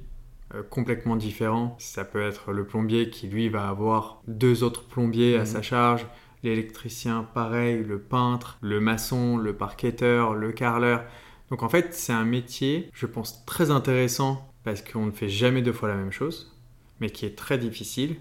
euh, 0.55 0.63
complètement 0.63 1.17
différents. 1.17 1.77
Ça 1.79 2.05
peut 2.05 2.23
être 2.23 2.53
le 2.53 2.65
plombier 2.67 3.11
qui, 3.11 3.29
lui, 3.29 3.49
va 3.49 3.69
avoir 3.69 4.23
deux 4.27 4.63
autres 4.63 4.85
plombiers 4.87 5.37
à 5.37 5.41
Mhm. 5.41 5.47
sa 5.47 5.63
charge, 5.63 6.07
l'électricien 6.43 7.27
pareil, 7.35 7.85
le 7.85 7.99
peintre, 7.99 8.59
le 8.63 8.81
maçon, 8.81 9.37
le 9.37 9.53
parquetteur, 9.55 10.35
le 10.35 10.53
carreleur. 10.53 11.05
Donc 11.51 11.63
en 11.63 11.69
fait, 11.69 11.93
c'est 11.95 12.13
un 12.13 12.25
métier, 12.25 12.89
je 12.93 13.07
pense, 13.07 13.45
très 13.45 13.71
intéressant 13.71 14.51
parce 14.65 14.83
qu'on 14.83 15.07
ne 15.07 15.11
fait 15.11 15.29
jamais 15.29 15.63
deux 15.63 15.73
fois 15.73 15.89
la 15.89 15.97
même 15.97 16.13
chose, 16.13 16.55
mais 17.01 17.11
qui 17.11 17.27
est 17.27 17.37
très 17.37 17.59
difficile. 17.59 18.17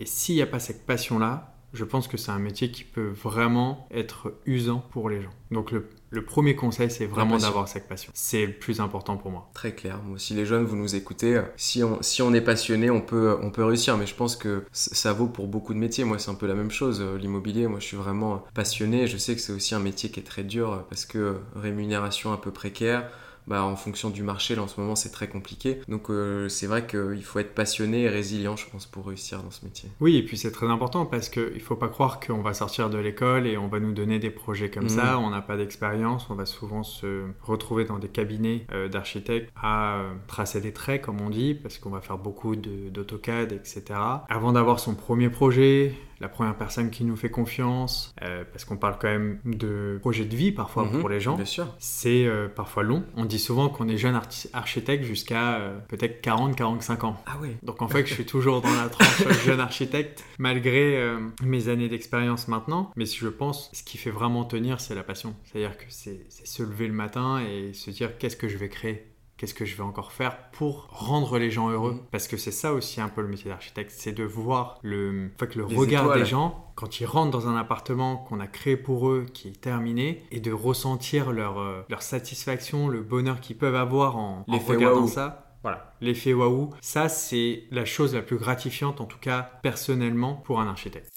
Et 0.00 0.06
s'il 0.06 0.36
n'y 0.36 0.42
a 0.42 0.46
pas 0.46 0.60
cette 0.60 0.86
passion-là, 0.86 1.54
je 1.74 1.84
pense 1.84 2.08
que 2.08 2.16
c'est 2.16 2.30
un 2.30 2.38
métier 2.38 2.70
qui 2.70 2.84
peut 2.84 3.08
vraiment 3.08 3.86
être 3.90 4.32
usant 4.46 4.78
pour 4.90 5.10
les 5.10 5.20
gens. 5.20 5.30
Donc 5.50 5.70
le, 5.70 5.88
le 6.10 6.24
premier 6.24 6.56
conseil, 6.56 6.90
c'est 6.90 7.06
vraiment 7.06 7.36
d'avoir 7.36 7.68
cette 7.68 7.86
passion. 7.86 8.10
C'est 8.14 8.46
le 8.46 8.52
plus 8.52 8.80
important 8.80 9.16
pour 9.16 9.30
moi. 9.30 9.50
Très 9.52 9.74
clair. 9.74 10.00
Moi, 10.04 10.18
si 10.18 10.34
les 10.34 10.46
jeunes, 10.46 10.64
vous 10.64 10.76
nous 10.76 10.94
écoutez, 10.94 11.36
euh, 11.36 11.42
si 11.56 11.84
on, 11.84 12.02
si 12.02 12.22
on 12.22 12.32
est 12.32 12.40
passionné, 12.40 12.90
on 12.90 13.00
peut, 13.00 13.36
on 13.42 13.50
peut 13.50 13.64
réussir. 13.64 13.96
Mais 13.98 14.06
je 14.06 14.14
pense 14.14 14.36
que 14.36 14.64
ça 14.72 15.12
vaut 15.12 15.26
pour 15.26 15.48
beaucoup 15.48 15.74
de 15.74 15.78
métiers. 15.78 16.04
Moi, 16.04 16.18
c'est 16.18 16.30
un 16.30 16.34
peu 16.34 16.46
la 16.46 16.54
même 16.54 16.70
chose. 16.70 17.00
Euh, 17.02 17.18
L'immobilier, 17.18 17.66
moi, 17.66 17.80
je 17.80 17.86
suis 17.86 17.96
vraiment 17.96 18.44
passionné. 18.54 19.06
Je 19.06 19.18
sais 19.18 19.34
que 19.34 19.40
c'est 19.40 19.52
aussi 19.52 19.74
un 19.74 19.80
métier 19.80 20.10
qui 20.10 20.20
est 20.20 20.24
très 20.24 20.44
dur 20.44 20.72
euh, 20.72 20.78
parce 20.88 21.04
que 21.04 21.40
rémunération 21.54 22.32
un 22.32 22.38
peu 22.38 22.50
précaire. 22.50 23.10
Bah, 23.48 23.64
en 23.64 23.76
fonction 23.76 24.10
du 24.10 24.22
marché, 24.22 24.54
là 24.54 24.62
en 24.62 24.68
ce 24.68 24.78
moment 24.80 24.94
c'est 24.94 25.08
très 25.10 25.26
compliqué. 25.28 25.80
Donc 25.88 26.10
euh, 26.10 26.48
c'est 26.48 26.66
vrai 26.66 26.86
qu'il 26.86 27.22
faut 27.24 27.38
être 27.38 27.54
passionné 27.54 28.02
et 28.02 28.08
résilient, 28.08 28.56
je 28.56 28.66
pense, 28.70 28.86
pour 28.86 29.06
réussir 29.06 29.42
dans 29.42 29.50
ce 29.50 29.64
métier. 29.64 29.88
Oui, 30.00 30.16
et 30.16 30.22
puis 30.22 30.36
c'est 30.36 30.52
très 30.52 30.66
important 30.66 31.06
parce 31.06 31.28
qu'il 31.28 31.54
ne 31.54 31.58
faut 31.60 31.76
pas 31.76 31.88
croire 31.88 32.20
qu'on 32.20 32.42
va 32.42 32.52
sortir 32.54 32.90
de 32.90 32.98
l'école 32.98 33.46
et 33.46 33.56
on 33.56 33.68
va 33.68 33.80
nous 33.80 33.92
donner 33.92 34.18
des 34.18 34.30
projets 34.30 34.70
comme 34.70 34.84
Mhm. 34.84 34.88
ça. 34.90 35.18
On 35.18 35.30
n'a 35.30 35.40
pas 35.40 35.56
d'expérience, 35.56 36.28
on 36.30 36.34
va 36.34 36.44
souvent 36.46 36.82
se 36.82 37.24
retrouver 37.42 37.84
dans 37.84 37.98
des 37.98 38.08
cabinets 38.08 38.66
euh, 38.72 38.88
d'architectes 38.88 39.50
à 39.56 39.96
euh, 39.96 40.12
tracer 40.26 40.60
des 40.60 40.72
traits, 40.72 41.02
comme 41.02 41.20
on 41.20 41.30
dit, 41.30 41.54
parce 41.54 41.78
qu'on 41.78 41.90
va 41.90 42.00
faire 42.00 42.18
beaucoup 42.18 42.54
d'AutoCAD, 42.56 43.52
etc. 43.52 43.82
Avant 44.28 44.52
d'avoir 44.52 44.80
son 44.80 44.94
premier 44.94 45.30
projet, 45.30 45.94
la 46.20 46.28
première 46.28 46.56
personne 46.56 46.90
qui 46.90 47.04
nous 47.04 47.16
fait 47.16 47.30
confiance, 47.30 48.12
euh, 48.22 48.44
parce 48.50 48.64
qu'on 48.64 48.76
parle 48.76 48.96
quand 49.00 49.08
même 49.08 49.38
de 49.44 49.98
projet 50.00 50.24
de 50.24 50.34
vie 50.34 50.52
parfois 50.52 50.84
Mhm, 50.84 51.00
pour 51.00 51.08
les 51.08 51.20
gens. 51.20 51.36
Bien 51.36 51.44
sûr. 51.44 51.66
C'est 51.78 52.24
euh, 52.26 52.48
parfois 52.48 52.82
long. 52.82 53.04
On 53.16 53.24
dit 53.24 53.38
souvent 53.38 53.68
qu'on 53.68 53.88
est 53.88 53.96
jeune 53.96 54.18
architecte 54.52 55.04
jusqu'à 55.04 55.56
euh, 55.58 55.78
peut-être 55.88 56.22
40-45 56.24 57.04
ans. 57.04 57.22
Ah 57.26 57.38
ouais. 57.40 57.56
Donc 57.62 57.82
en 57.82 57.88
fait, 57.88 58.06
je 58.06 58.14
suis 58.14 58.26
toujours 58.26 58.60
dans 58.60 58.72
la 58.74 58.88
tranche 58.88 59.22
jeune 59.44 59.60
architecte, 59.60 60.24
malgré 60.38 61.08
mes 61.42 61.68
années 61.68 61.88
d'expérience 61.88 62.48
maintenant. 62.48 62.90
Mais 62.96 63.06
je 63.06 63.28
pense, 63.28 63.70
ce 63.72 63.82
qui 63.82 63.98
fait 63.98 64.10
vraiment 64.10 64.44
tenir, 64.44 64.80
c'est 64.80 64.94
la 64.94 65.02
passion. 65.02 65.34
C'est-à-dire 65.44 65.76
que 65.76 65.84
c'est 65.88 66.20
se 66.30 66.62
lever 66.62 66.86
le 66.86 66.94
matin 66.94 67.40
et 67.40 67.72
se 67.72 67.90
dire 67.90 68.18
qu'est-ce 68.18 68.36
que 68.36 68.48
je 68.48 68.56
vais 68.56 68.68
créer? 68.68 69.04
Qu'est-ce 69.38 69.54
que 69.54 69.64
je 69.64 69.76
vais 69.76 69.82
encore 69.84 70.12
faire 70.12 70.50
pour 70.50 70.88
rendre 70.90 71.38
les 71.38 71.50
gens 71.50 71.70
heureux 71.70 71.92
Mhm. 71.92 72.00
Parce 72.10 72.28
que 72.28 72.36
c'est 72.36 72.50
ça 72.52 72.72
aussi 72.74 73.00
un 73.00 73.08
peu 73.08 73.22
le 73.22 73.28
métier 73.28 73.48
d'architecte, 73.50 73.92
c'est 73.96 74.12
de 74.12 74.24
voir 74.24 74.78
le, 74.82 75.30
en 75.34 75.38
fait, 75.38 75.54
le 75.54 75.64
Les 75.68 75.76
regard 75.76 76.02
étoiles. 76.04 76.18
des 76.20 76.26
gens 76.26 76.72
quand 76.74 77.00
ils 77.00 77.06
rentrent 77.06 77.30
dans 77.30 77.46
un 77.48 77.56
appartement 77.56 78.16
qu'on 78.16 78.40
a 78.40 78.46
créé 78.48 78.76
pour 78.76 79.08
eux, 79.08 79.26
qui 79.32 79.48
est 79.48 79.60
terminé, 79.60 80.22
et 80.32 80.40
de 80.40 80.52
ressentir 80.52 81.32
leur, 81.32 81.58
euh, 81.60 81.82
leur 81.88 82.02
satisfaction, 82.02 82.88
le 82.88 83.02
bonheur 83.02 83.40
qu'ils 83.40 83.56
peuvent 83.56 83.74
avoir 83.76 84.16
en, 84.16 84.44
en 84.46 84.58
regardant 84.58 85.06
ça. 85.06 85.44
Voilà, 85.62 85.92
l'effet 86.00 86.32
waouh, 86.34 86.70
ça 86.80 87.08
c'est 87.08 87.64
la 87.72 87.84
chose 87.84 88.14
la 88.14 88.22
plus 88.22 88.36
gratifiante, 88.38 89.00
en 89.00 89.06
tout 89.06 89.18
cas 89.18 89.58
personnellement, 89.62 90.34
pour 90.34 90.60
un 90.60 90.68
architecte. 90.68 91.10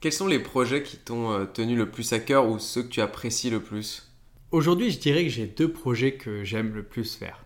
Quels 0.00 0.12
sont 0.12 0.26
les 0.26 0.40
projets 0.40 0.82
qui 0.82 0.96
t'ont 0.98 1.30
euh, 1.32 1.44
tenu 1.46 1.76
le 1.76 1.90
plus 1.90 2.12
à 2.12 2.18
cœur 2.18 2.48
ou 2.48 2.58
ceux 2.58 2.82
que 2.82 2.88
tu 2.88 3.00
apprécies 3.00 3.48
le 3.50 3.60
plus? 3.60 4.10
Aujourd'hui, 4.50 4.90
je 4.90 4.98
dirais 4.98 5.22
que 5.22 5.30
j'ai 5.30 5.46
deux 5.46 5.72
projets 5.72 6.14
que 6.16 6.44
j'aime 6.44 6.74
le 6.74 6.82
plus 6.82 7.14
faire. 7.16 7.41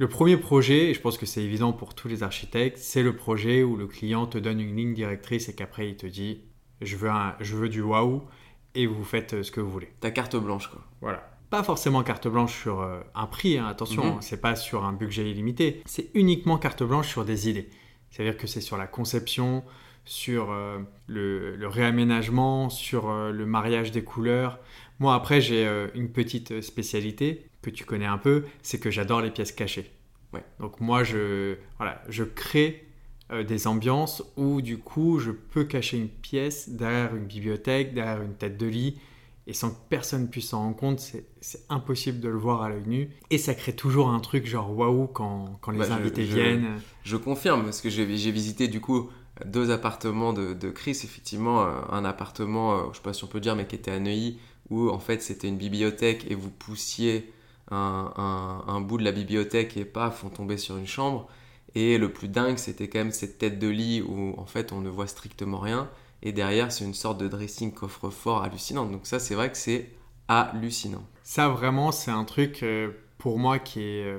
Le 0.00 0.08
premier 0.08 0.38
projet, 0.38 0.88
et 0.88 0.94
je 0.94 1.00
pense 1.02 1.18
que 1.18 1.26
c'est 1.26 1.42
évident 1.44 1.74
pour 1.74 1.94
tous 1.94 2.08
les 2.08 2.22
architectes, 2.22 2.78
c'est 2.78 3.02
le 3.02 3.14
projet 3.14 3.62
où 3.62 3.76
le 3.76 3.86
client 3.86 4.24
te 4.26 4.38
donne 4.38 4.58
une 4.58 4.74
ligne 4.74 4.94
directrice 4.94 5.50
et 5.50 5.54
qu'après 5.54 5.90
il 5.90 5.96
te 5.96 6.06
dit 6.06 6.40
je 6.80 6.96
veux, 6.96 7.10
un- 7.10 7.36
je 7.38 7.54
veux 7.54 7.68
du 7.68 7.82
waouh 7.82 8.22
et 8.74 8.86
vous 8.86 9.04
faites 9.04 9.34
euh, 9.34 9.42
ce 9.42 9.50
que 9.50 9.60
vous 9.60 9.70
voulez. 9.70 9.90
Ta 10.00 10.10
carte 10.10 10.36
blanche, 10.36 10.68
quoi. 10.68 10.80
Voilà. 11.02 11.30
Pas 11.50 11.62
forcément 11.62 12.02
carte 12.02 12.28
blanche 12.28 12.58
sur 12.62 12.80
euh, 12.80 13.00
un 13.14 13.26
prix, 13.26 13.58
hein, 13.58 13.66
attention, 13.66 14.02
Mhm. 14.04 14.10
hein, 14.12 14.18
c'est 14.22 14.40
pas 14.40 14.56
sur 14.56 14.86
un 14.86 14.94
budget 14.94 15.30
illimité, 15.30 15.82
c'est 15.84 16.08
uniquement 16.14 16.56
carte 16.56 16.82
blanche 16.82 17.08
sur 17.08 17.26
des 17.26 17.50
idées. 17.50 17.68
C'est-à-dire 18.08 18.38
que 18.38 18.46
c'est 18.46 18.62
sur 18.62 18.78
la 18.78 18.86
conception, 18.86 19.62
sur 20.06 20.50
euh, 20.50 20.78
le, 21.08 21.56
le 21.56 21.68
réaménagement, 21.68 22.70
sur 22.70 23.10
euh, 23.10 23.32
le 23.32 23.44
mariage 23.44 23.90
des 23.90 24.02
couleurs. 24.02 24.60
Moi, 24.98 25.14
après, 25.14 25.42
j'ai 25.42 25.66
euh, 25.66 25.88
une 25.94 26.10
petite 26.10 26.62
spécialité 26.62 27.49
que 27.62 27.70
tu 27.70 27.84
connais 27.84 28.06
un 28.06 28.18
peu, 28.18 28.44
c'est 28.62 28.78
que 28.78 28.90
j'adore 28.90 29.20
les 29.20 29.30
pièces 29.30 29.52
cachées. 29.52 29.90
Ouais. 30.32 30.44
Donc 30.60 30.80
moi, 30.80 31.02
je, 31.04 31.56
voilà, 31.78 32.02
je 32.08 32.24
crée 32.24 32.86
euh, 33.32 33.42
des 33.44 33.66
ambiances 33.66 34.22
où 34.36 34.62
du 34.62 34.78
coup, 34.78 35.18
je 35.18 35.30
peux 35.30 35.64
cacher 35.64 35.96
une 35.98 36.08
pièce 36.08 36.68
derrière 36.70 37.14
une 37.14 37.24
bibliothèque, 37.26 37.94
derrière 37.94 38.22
une 38.22 38.34
tête 38.34 38.56
de 38.56 38.66
lit, 38.66 38.98
et 39.46 39.52
sans 39.52 39.70
que 39.70 39.76
personne 39.88 40.28
puisse 40.30 40.50
s'en 40.50 40.60
rendre 40.60 40.76
compte, 40.76 41.00
c'est 41.00 41.64
impossible 41.68 42.20
de 42.20 42.28
le 42.28 42.36
voir 42.38 42.62
à 42.62 42.68
l'œil 42.68 42.84
nu. 42.86 43.10
Et 43.30 43.38
ça 43.38 43.54
crée 43.54 43.74
toujours 43.74 44.08
un 44.10 44.20
truc 44.20 44.46
genre 44.46 44.76
waouh 44.76 45.06
quand, 45.08 45.58
quand 45.60 45.72
les 45.72 45.78
Bah, 45.80 45.94
invités 45.94 46.24
je- 46.24 46.34
viennent. 46.34 46.80
Je 47.02 47.16
confirme, 47.16 47.64
parce 47.64 47.80
que 47.80 47.90
j'ai 47.90 48.04
visité 48.04 48.68
du 48.68 48.80
coup 48.80 49.10
deux 49.44 49.70
appartements 49.70 50.32
de, 50.32 50.52
de 50.52 50.70
Chris. 50.70 50.90
Effectivement, 51.02 51.62
euh, 51.64 51.80
un 51.90 52.04
appartement, 52.04 52.74
euh, 52.74 52.82
je 52.92 52.98
sais 52.98 53.02
pas 53.02 53.12
si 53.12 53.24
on 53.24 53.28
peut 53.28 53.40
dire, 53.40 53.56
mais 53.56 53.66
qui 53.66 53.74
était 53.74 53.90
à 53.90 53.98
Neuilly, 53.98 54.38
où 54.68 54.88
en 54.90 55.00
fait 55.00 55.20
c'était 55.22 55.48
une 55.48 55.56
bibliothèque 55.56 56.30
et 56.30 56.34
vous 56.36 56.50
poussiez 56.50 57.32
un, 57.70 58.80
bout 58.80 58.98
de 58.98 59.04
la 59.04 59.12
bibliothèque 59.12 59.76
et 59.76 59.84
paf, 59.84 60.24
on 60.24 60.28
tombait 60.28 60.56
sur 60.56 60.76
une 60.76 60.86
chambre. 60.86 61.28
Et 61.74 61.98
le 61.98 62.12
plus 62.12 62.28
dingue, 62.28 62.58
c'était 62.58 62.88
quand 62.88 62.98
même 62.98 63.12
cette 63.12 63.38
tête 63.38 63.58
de 63.58 63.68
lit 63.68 64.02
où 64.02 64.34
en 64.36 64.46
fait 64.46 64.72
on 64.72 64.80
ne 64.80 64.88
voit 64.88 65.06
strictement 65.06 65.58
rien. 65.58 65.88
Et 66.22 66.32
derrière, 66.32 66.72
c'est 66.72 66.84
une 66.84 66.94
sorte 66.94 67.18
de 67.18 67.28
dressing 67.28 67.72
coffre-fort 67.72 68.42
hallucinant. 68.42 68.86
Donc 68.86 69.06
ça, 69.06 69.18
c'est 69.18 69.34
vrai 69.34 69.50
que 69.50 69.56
c'est 69.56 69.90
hallucinant. 70.28 71.04
Ça, 71.22 71.48
vraiment, 71.48 71.92
c'est 71.92 72.10
un 72.10 72.24
truc 72.24 72.62
euh, 72.62 72.90
pour 73.18 73.38
moi 73.38 73.58
qui 73.58 73.80
est, 73.80 74.04
euh, 74.04 74.18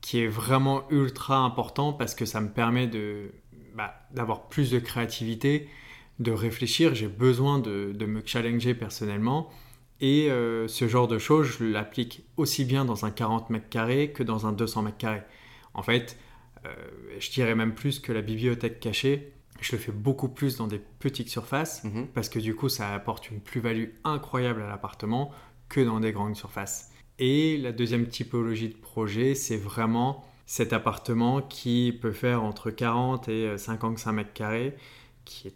qui 0.00 0.20
est 0.20 0.28
vraiment 0.28 0.90
ultra 0.90 1.38
important 1.38 1.92
parce 1.92 2.14
que 2.14 2.24
ça 2.24 2.40
me 2.40 2.48
permet 2.48 2.86
de, 2.86 3.30
bah, 3.74 3.94
d'avoir 4.12 4.48
plus 4.48 4.70
de 4.70 4.78
créativité, 4.78 5.68
de 6.18 6.32
réfléchir. 6.32 6.94
J'ai 6.94 7.08
besoin 7.08 7.58
de, 7.58 7.92
de, 7.94 8.06
me 8.06 8.22
challenger 8.24 8.74
personnellement. 8.74 9.50
Et 10.00 10.30
euh, 10.30 10.66
ce 10.68 10.88
genre 10.88 11.08
de 11.08 11.18
choses, 11.18 11.58
je 11.58 11.64
l'applique 11.64 12.24
aussi 12.36 12.64
bien 12.64 12.84
dans 12.84 13.04
un 13.04 13.10
40 13.10 13.50
mètres 13.50 13.68
carrés 13.68 14.12
que 14.12 14.22
dans 14.22 14.46
un 14.46 14.52
200 14.52 14.82
mètres 14.82 14.98
carrés. 14.98 15.22
En 15.74 15.82
fait, 15.82 16.18
je 17.18 17.30
dirais 17.30 17.54
même 17.54 17.74
plus 17.74 18.00
que 18.00 18.12
la 18.12 18.20
bibliothèque 18.20 18.80
cachée, 18.80 19.32
je 19.60 19.72
le 19.72 19.78
fais 19.78 19.92
beaucoup 19.92 20.28
plus 20.28 20.56
dans 20.56 20.66
des 20.66 20.78
petites 20.78 21.28
surfaces 21.28 21.84
mhm. 21.84 22.08
parce 22.08 22.28
que 22.28 22.38
du 22.38 22.54
coup, 22.54 22.68
ça 22.68 22.92
apporte 22.94 23.30
une 23.30 23.40
plus-value 23.40 23.90
incroyable 24.04 24.62
à 24.62 24.68
l'appartement 24.68 25.30
que 25.68 25.80
dans 25.80 26.00
des 26.00 26.12
grandes 26.12 26.36
surfaces. 26.36 26.90
Et 27.18 27.58
la 27.58 27.72
deuxième 27.72 28.06
typologie 28.08 28.70
de 28.70 28.76
projet, 28.76 29.34
c'est 29.34 29.56
vraiment 29.56 30.24
cet 30.46 30.72
appartement 30.72 31.42
qui 31.42 31.96
peut 32.00 32.12
faire 32.12 32.42
entre 32.42 32.70
40 32.70 33.28
et 33.28 33.56
55 33.56 34.12
mètres 34.12 34.32
carrés, 34.32 34.74
qui 35.24 35.48
est 35.48 35.54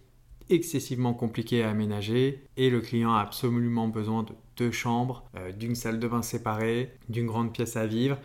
excessivement 0.50 1.14
compliqué 1.14 1.62
à 1.62 1.70
aménager 1.70 2.44
et 2.56 2.70
le 2.70 2.80
client 2.80 3.14
a 3.14 3.20
absolument 3.20 3.88
besoin 3.88 4.22
de 4.22 4.32
deux 4.56 4.70
chambres, 4.70 5.24
euh, 5.36 5.52
d'une 5.52 5.74
salle 5.74 5.98
de 5.98 6.08
bain 6.08 6.22
séparée, 6.22 6.92
d'une 7.08 7.26
grande 7.26 7.52
pièce 7.52 7.76
à 7.76 7.86
vivre 7.86 8.18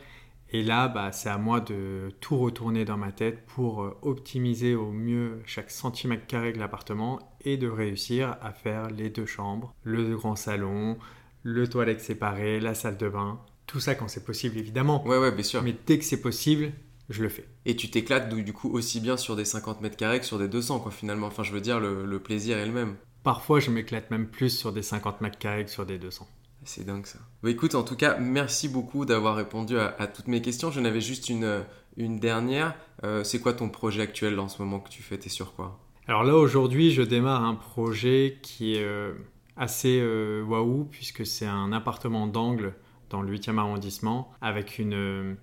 et 0.52 0.64
là, 0.64 0.88
bah, 0.88 1.12
c'est 1.12 1.30
à 1.30 1.38
moi 1.38 1.60
de 1.60 2.12
tout 2.22 2.38
retourner 2.38 2.84
dans 2.84 2.98
ma 2.98 3.12
tête 3.12 3.46
pour 3.46 3.84
euh, 3.84 3.98
optimiser 4.02 4.74
au 4.74 4.92
mieux 4.92 5.42
chaque 5.46 5.70
centimètre 5.70 6.26
carré 6.26 6.54
de 6.54 6.58
l'appartement 6.58 7.20
et 7.42 7.58
de 7.58 7.68
réussir 7.68 8.36
à 8.42 8.52
faire 8.52 8.90
les 8.90 9.12
deux 9.12 9.28
chambres, 9.28 9.76
le 9.84 10.16
grand 10.16 10.36
salon, 10.36 10.98
le 11.44 11.68
toilette 11.68 12.02
séparé, 12.02 12.60
la 12.60 12.74
salle 12.74 12.98
de 12.98 13.10
bain. 13.10 13.40
Tout 13.68 13.80
ça 13.80 13.94
quand 13.94 14.08
c'est 14.08 14.26
possible, 14.26 14.58
évidemment. 14.58 15.08
Ouais, 15.08 15.20
ouais, 15.20 15.32
bien 15.32 15.44
sûr. 15.44 15.62
Mais 15.62 15.76
dès 15.86 16.00
que 16.00 16.06
c'est 16.06 16.22
possible, 16.22 16.72
je 17.10 17.24
le 17.24 17.30
fais. 17.30 17.48
Et 17.66 17.76
tu 17.76 17.90
t'éclates 17.90 18.30
du 18.30 18.54
coup 18.54 18.70
aussi 18.72 19.00
bien 19.00 19.18
sur 19.18 19.36
des 19.36 19.46
50 19.46 19.82
mètres 19.82 19.98
carrés 19.98 20.20
que 20.20 20.26
sur 20.26 20.38
des 20.38 20.48
200, 20.48 20.80
quoi, 20.80 20.92
finalement. 20.92 21.28
Enfin, 21.28 21.44
je 21.44 21.52
veux 21.52 21.62
dire, 21.62 21.80
le, 21.80 22.06
le 22.06 22.20
plaisir 22.20 22.58
est 22.58 22.66
le 22.66 22.72
même. 22.72 22.96
Parfois, 23.24 23.60
je 23.60 23.72
m'éclate 23.72 24.12
même 24.12 24.28
plus 24.28 24.50
sur 24.50 24.72
des 24.72 24.82
50 24.82 25.22
mètres 25.22 25.38
carrés 25.38 25.66
que 25.66 25.72
sur 25.72 25.86
des 25.86 25.98
200. 25.98 26.28
C'est 26.64 26.86
dingue 26.86 27.06
ça. 27.06 27.20
Bah, 27.42 27.50
écoute, 27.50 27.76
en 27.76 27.84
tout 27.84 27.96
cas, 27.96 28.18
merci 28.20 28.70
beaucoup 28.70 29.06
d'avoir 29.06 29.36
répondu 29.36 29.78
à, 29.78 30.08
toutes 30.08 30.28
mes 30.28 30.42
questions. 30.42 30.72
J'en 30.72 30.86
avais 30.86 31.02
juste 31.02 31.30
une, 31.30 31.64
une 31.98 32.20
dernière. 32.20 32.76
Euh, 33.04 33.24
c'est 33.24 33.40
quoi 33.40 33.54
ton 33.54 33.70
projet 33.70 34.02
actuel 34.02 34.40
en 34.40 34.48
ce 34.48 34.62
moment 34.62 34.80
que 34.80 34.90
tu 34.90 35.02
fais? 35.02 35.18
T'es 35.18 35.30
sur 35.30 35.54
quoi? 35.56 35.80
Alors 36.08 36.24
là, 36.24 36.36
aujourd'hui, 36.36 36.92
je 36.92 37.02
démarre 37.02 37.44
un 37.44 37.56
projet 37.56 38.40
qui 38.42 38.76
est 38.76 38.84
euh, 38.84 39.14
assez 39.58 40.00
euh, 40.02 40.44
waouh, 40.44 40.86
puisque 40.86 41.26
c'est 41.26 41.46
un 41.46 41.72
appartement 41.72 42.28
d'angle 42.28 42.74
dans 43.10 43.22
le 43.22 43.36
8e 43.36 43.58
arrondissement, 43.58 44.32
avec 44.42 44.80
une, 44.80 45.36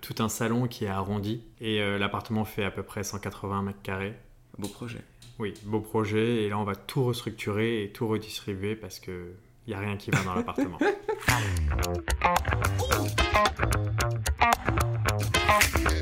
tout 0.00 0.14
un 0.18 0.28
salon 0.28 0.66
qui 0.66 0.84
est 0.84 0.88
arrondi. 0.88 1.42
Et 1.60 1.80
l'appartement 1.98 2.44
fait 2.44 2.64
à 2.64 2.70
peu 2.70 2.82
près 2.82 3.04
180 3.04 3.62
mètres 3.62 3.82
carrés. 3.82 4.14
Beau 4.58 4.68
projet. 4.68 5.00
Oui, 5.38 5.54
beau 5.64 5.80
projet. 5.80 6.42
Et 6.42 6.48
là, 6.48 6.58
on 6.58 6.64
va 6.64 6.74
tout 6.74 7.04
restructurer 7.04 7.82
et 7.82 7.90
tout 7.90 8.06
redistribuer 8.06 8.76
parce 8.76 9.00
que 9.00 9.32
il 9.66 9.70
n'y 9.70 9.74
a 9.74 9.80
rien 9.80 9.96
qui 9.96 10.10
va 10.10 10.22
dans 10.24 10.34
l'appartement. 10.34 10.78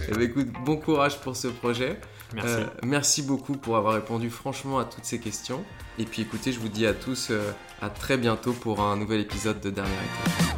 Eh 0.08 0.14
ben, 0.14 0.22
écoute, 0.22 0.48
bon 0.66 0.76
courage 0.76 1.18
pour 1.20 1.36
ce 1.36 1.48
projet. 1.48 1.98
Merci. 2.34 2.54
Euh, 2.54 2.66
merci 2.82 3.22
beaucoup 3.22 3.54
pour 3.54 3.76
avoir 3.76 3.94
répondu 3.94 4.28
franchement 4.28 4.78
à 4.78 4.84
toutes 4.84 5.06
ces 5.06 5.18
questions. 5.18 5.64
Et 5.98 6.04
puis 6.04 6.20
écoutez, 6.20 6.52
je 6.52 6.60
vous 6.60 6.68
dis 6.68 6.86
à 6.86 6.92
tous 6.92 7.28
euh, 7.30 7.50
à 7.80 7.88
très 7.88 8.18
bientôt 8.18 8.52
pour 8.52 8.80
un 8.80 8.96
nouvel 8.96 9.20
épisode 9.20 9.60
de 9.60 9.70
Dernière 9.70 9.94
Étape. 9.94 10.51